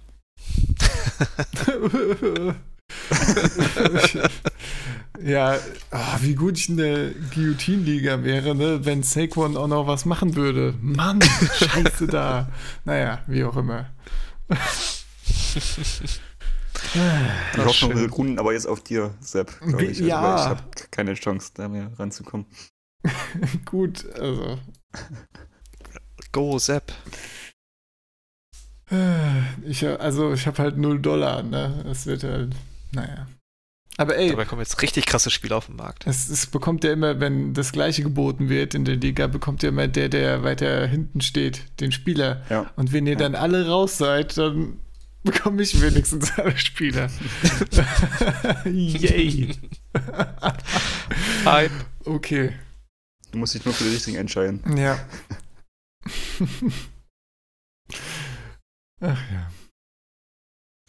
[5.23, 5.59] ja,
[5.93, 10.37] oh, wie gut ich in der Guillotine-Liga wäre, ne, wenn Saquon auch noch was machen
[10.37, 10.75] würde.
[10.81, 11.23] Mann,
[11.55, 12.49] scheiße da.
[12.85, 13.91] Naja, wie auch immer.
[16.95, 19.99] Die Hoffnung ruhen aber jetzt auf dir, Sepp, glaube ich.
[19.99, 20.37] Also, ja.
[20.37, 22.47] Ich habe keine Chance, da mehr ranzukommen.
[23.65, 24.59] Gut, also.
[26.33, 26.93] go, Sepp.
[29.65, 31.85] Ich, also, ich habe halt 0 Dollar, ne?
[31.91, 32.55] Es wird halt,
[32.93, 33.27] naja.
[33.97, 34.31] Aber ey.
[34.31, 36.07] Dabei kommen jetzt richtig krasse Spiele auf den Markt.
[36.07, 39.71] Es, es, bekommt ja immer, wenn das Gleiche geboten wird in der Liga, bekommt ja
[39.71, 42.43] immer der, der weiter hinten steht, den Spieler.
[42.51, 42.71] Ja.
[42.77, 43.19] Und wenn ihr ja.
[43.19, 44.81] dann alle raus seid, dann
[45.27, 47.11] bekomme ich wenigstens alle Spieler.
[48.65, 49.55] Yay.
[51.45, 51.71] Hype.
[52.05, 52.55] Okay.
[53.33, 54.63] Du musst dich nur für die richtigen entscheiden.
[54.77, 54.99] Ja.
[59.01, 59.51] Ach ja.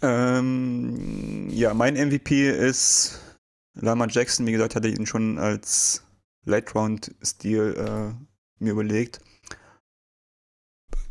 [0.01, 3.19] Ähm, ja, mein MVP ist
[3.73, 4.45] Lama Jackson.
[4.45, 6.03] Wie gesagt, hatte ich ihn schon als
[6.45, 8.13] Late-Round-Stil äh,
[8.63, 9.19] mir überlegt.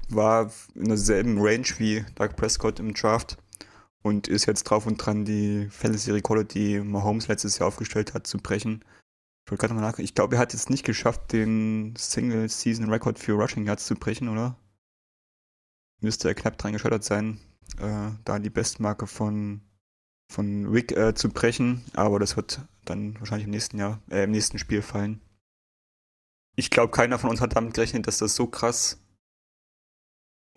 [0.09, 3.39] War in derselben Range wie Doug Prescott im Draft
[4.03, 8.39] und ist jetzt drauf und dran, die Fantasy-Rekorde, die Mahomes letztes Jahr aufgestellt hat, zu
[8.39, 8.85] brechen.
[9.45, 10.05] Ich wollte gerade mal nachgucken.
[10.05, 14.57] Ich glaube, er hat jetzt nicht geschafft, den Single-Season-Record für Rushing Yards zu brechen, oder?
[16.01, 17.41] Müsste er knapp dran gescheitert sein
[17.79, 19.61] äh, da die Bestmarke von,
[20.33, 24.31] von Wick äh, zu brechen, aber das wird dann wahrscheinlich im nächsten Jahr, äh, im
[24.31, 25.21] nächsten Spiel fallen.
[26.57, 28.99] Ich glaube, keiner von uns hat damit gerechnet, dass das so krass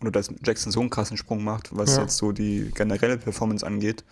[0.01, 2.01] oder dass Jackson so einen krassen Sprung macht, was ja.
[2.01, 4.03] jetzt so die generelle Performance angeht,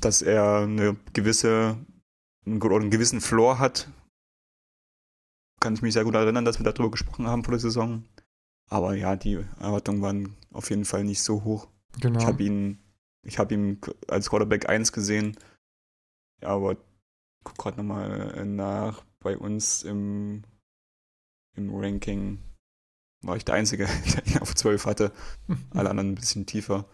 [0.00, 1.76] dass er eine gewisse
[2.46, 3.90] oder einen gewissen Floor hat.
[5.60, 8.04] Kann ich mich sehr gut erinnern, dass wir darüber gesprochen haben vor der Saison.
[8.70, 11.68] Aber ja, die Erwartungen waren auf jeden Fall nicht so hoch.
[12.00, 12.20] Genau.
[12.20, 12.78] Ich habe ihn,
[13.22, 15.36] ich habe ihn als Quarterback 1 gesehen.
[16.42, 16.76] Aber
[17.44, 19.04] guck gerade nochmal nach.
[19.20, 20.44] Bei uns im,
[21.56, 22.38] im Ranking
[23.22, 25.12] war ich der Einzige, der ihn auf 12 hatte.
[25.74, 26.86] Alle anderen ein bisschen tiefer.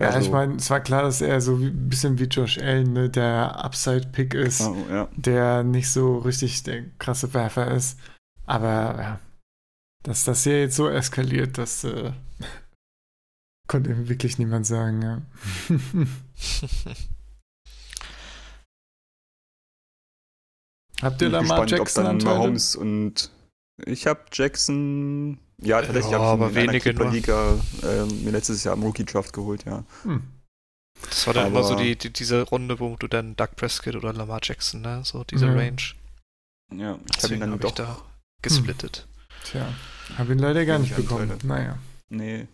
[0.00, 2.92] Ja, also, ich meine, es war klar, dass er so ein bisschen wie Josh Allen,
[2.92, 5.08] ne, der Upside-Pick ist, oh, ja.
[5.14, 7.98] der nicht so richtig der krasse Werfer ist.
[8.44, 8.68] Aber
[9.00, 9.20] ja,
[10.02, 12.12] dass das hier jetzt so eskaliert, das äh,
[13.68, 15.22] konnte wirklich niemand sagen, ja.
[21.02, 23.30] Habt ihr da mal Jackson ob dann Mahomes und
[23.84, 28.64] ich habe Jackson ja tatsächlich ja, habe ich aber in einer Liga äh, mir letztes
[28.64, 29.84] Jahr im Rookie Draft geholt, ja.
[30.02, 30.22] Hm.
[31.02, 33.96] Das war dann aber immer so die, die, diese Runde, wo du dann Doug Prescott
[33.96, 35.58] oder Lamar Jackson, ne, so diese mhm.
[35.58, 35.82] Range.
[36.74, 38.02] Ja, ich habe ihn dann hab doch da
[38.42, 39.06] gesplittet.
[39.06, 39.12] Hm.
[39.44, 39.74] Tja.
[40.16, 41.28] Habe ihn leider gar nicht bekommen.
[41.28, 41.46] Teile.
[41.46, 41.78] Naja.
[42.08, 42.46] Nee.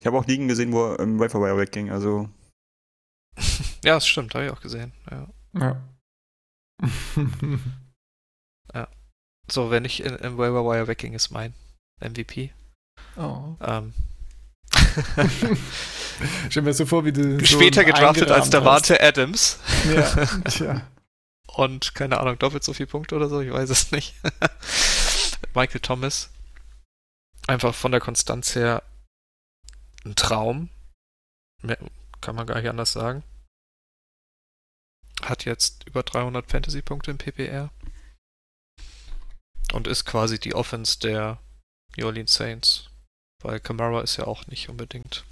[0.00, 2.28] Ich habe auch Ligen gesehen, wo er im Waferwire wegging, also.
[3.84, 4.92] ja, das stimmt, habe ich auch gesehen.
[5.10, 5.28] Ja.
[5.54, 5.82] Ja.
[6.80, 6.88] ja.
[9.50, 11.54] So, wenn ich in, im Waferwire wegging, ist mein
[12.00, 12.52] MVP.
[13.16, 13.56] Oh.
[13.60, 13.94] Ähm.
[16.48, 17.44] Stell mir so vor, wie du.
[17.44, 19.58] Später so gedraftet als Davante Adams.
[19.92, 20.82] Ja, tja
[21.60, 24.14] und keine Ahnung, doppelt so viele Punkte oder so, ich weiß es nicht.
[25.54, 26.30] Michael Thomas.
[27.46, 28.82] Einfach von der Konstanz her
[30.04, 30.70] ein Traum.
[31.62, 31.78] Mehr
[32.20, 33.22] kann man gar nicht anders sagen.
[35.22, 37.70] Hat jetzt über 300 Fantasy-Punkte im PPR.
[39.72, 41.38] Und ist quasi die Offense der
[41.96, 42.90] New Orleans Saints.
[43.42, 45.24] Weil Kamara ist ja auch nicht unbedingt.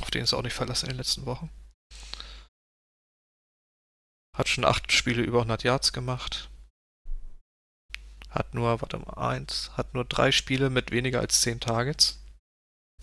[0.00, 1.50] Auf den ist er auch nicht verlassen in den letzten Wochen.
[4.36, 6.48] Hat schon acht Spiele über 100 Yards gemacht.
[8.30, 12.24] Hat nur, warte mal, eins, hat nur drei Spiele mit weniger als zehn Targets.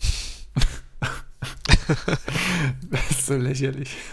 [2.90, 3.96] das ist so lächerlich.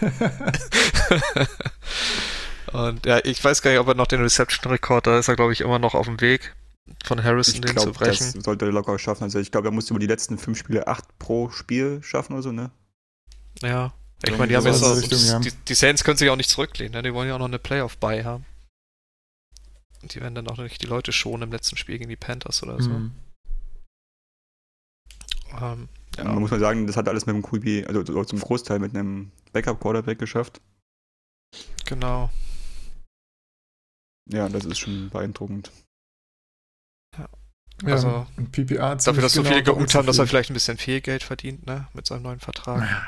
[2.76, 5.52] Und ja, ich weiß gar nicht, ob er noch den Reception-Rekord, da ist er, glaube
[5.54, 6.54] ich, immer noch auf dem Weg
[7.04, 8.32] von Harrison, ich den glaub, zu brechen.
[8.34, 9.24] Das sollte er locker schaffen.
[9.24, 12.42] Also ich glaube, er musste über die letzten fünf Spiele acht pro Spiel schaffen oder
[12.42, 12.70] so, ne?
[13.62, 13.94] Ja.
[14.24, 17.02] Ich meine, die haben jetzt auch, die, die, Saints können sich auch nicht zurücklehnen, ne?
[17.02, 18.44] die wollen ja auch noch eine Playoff-Buy haben.
[20.02, 22.62] Und die werden dann auch nicht die Leute schonen im letzten Spiel gegen die Panthers
[22.62, 22.90] oder so.
[22.90, 23.12] Mhm.
[25.60, 26.24] Ähm, ja.
[26.24, 29.30] Man muss mal sagen, das hat alles mit dem QB, also zum Großteil mit einem
[29.52, 30.60] Backup-Quarterback geschafft.
[31.84, 32.30] Genau.
[34.28, 35.70] Ja, das ist schon beeindruckend.
[37.16, 37.28] Ja.
[37.84, 40.78] Also, ja, PPA dafür, dass so genau viele geungt haben, dass er vielleicht ein bisschen
[40.78, 42.80] viel Geld verdient, ne, mit seinem neuen Vertrag.
[42.80, 43.06] Ja,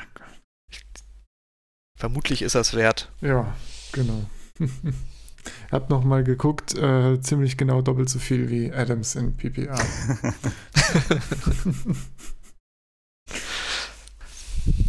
[1.99, 3.11] Vermutlich ist das wert.
[3.19, 3.53] Ja,
[3.91, 4.29] genau.
[5.71, 9.77] Hab noch mal geguckt, äh, ziemlich genau doppelt so viel wie Adams in PPA.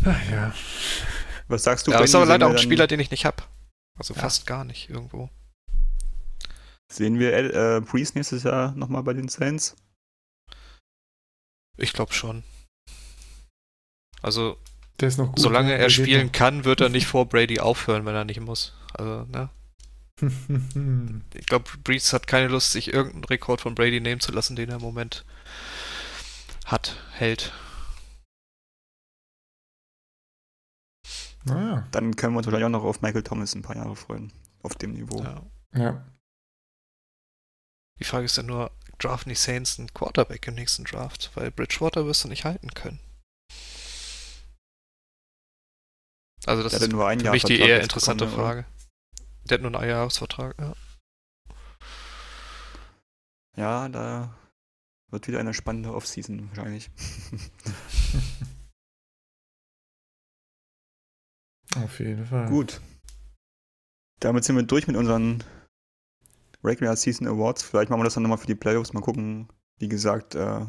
[0.05, 0.55] Ach ja.
[1.49, 1.91] Was sagst du?
[1.91, 3.43] Ja, ist aber leider auch ein Spieler, den ich nicht habe.
[3.99, 4.21] Also ja.
[4.21, 5.31] fast gar nicht irgendwo.
[6.93, 9.77] Sehen wir äh, Priest nächstes Jahr nochmal bei den Saints?
[11.77, 12.43] Ich glaube schon.
[14.23, 14.59] Also
[15.01, 15.39] der ist noch gut.
[15.39, 18.75] Solange er spielen kann, wird er nicht vor Brady aufhören, wenn er nicht muss.
[18.93, 19.49] Also, ne?
[21.35, 24.69] ich glaube, Breeze hat keine Lust, sich irgendeinen Rekord von Brady nehmen zu lassen, den
[24.69, 25.25] er im Moment
[26.67, 27.53] hat, hält.
[31.45, 31.89] Naja.
[31.93, 34.31] Dann können wir uns wahrscheinlich auch noch auf Michael Thomas ein paar Jahre freuen.
[34.63, 35.23] Auf dem Niveau.
[35.23, 35.43] Ja.
[35.75, 36.05] ja.
[38.01, 41.31] Die Frage ist ja nur, draften die Saints einen Quarterback im nächsten Draft?
[41.35, 42.99] Weil Bridgewater wirst du nicht halten können.
[46.47, 48.65] Also das ist nur ein für mich die eher interessante bekommen, Frage.
[49.45, 50.75] Der hat nur einen Einjahresvertrag, ja.
[53.57, 54.35] Ja, da
[55.11, 56.91] wird wieder eine spannende Offseason wahrscheinlich.
[61.77, 62.49] Auf jeden Fall.
[62.49, 62.81] Gut.
[64.21, 65.45] Damit sind wir durch mit unseren
[66.63, 67.63] Regular Season Awards.
[67.63, 68.93] Vielleicht machen wir das dann nochmal für die Playoffs.
[68.93, 69.49] Mal gucken.
[69.79, 70.67] Wie gesagt, äh,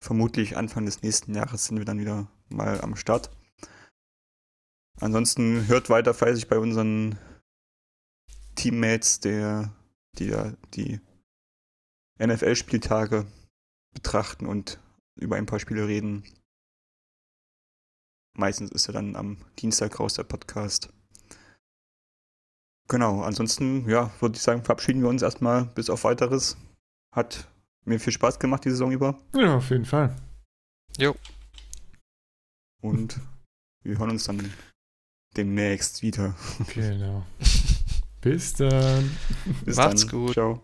[0.00, 3.30] vermutlich Anfang des nächsten Jahres sind wir dann wieder mal am Start.
[5.00, 7.18] Ansonsten hört weiter fleißig bei unseren
[8.54, 9.74] Teammates, der,
[10.18, 11.00] die ja die
[12.18, 13.26] NFL-Spieltage
[13.94, 14.78] betrachten und
[15.16, 16.24] über ein paar Spiele reden.
[18.36, 20.92] Meistens ist er dann am Dienstag raus, der Podcast.
[22.90, 26.56] Genau, ansonsten, ja, würde ich sagen, verabschieden wir uns erstmal bis auf weiteres.
[27.14, 27.46] Hat
[27.84, 29.16] mir viel Spaß gemacht die Saison über.
[29.32, 30.16] Ja, auf jeden Fall.
[30.98, 31.14] Jo.
[32.82, 33.20] Und
[33.84, 34.52] wir hören uns dann
[35.36, 36.34] demnächst wieder.
[36.74, 37.24] Genau.
[38.22, 39.16] Bis dann.
[39.64, 40.10] Bis Macht's dann.
[40.10, 40.32] gut.
[40.32, 40.60] Ciao.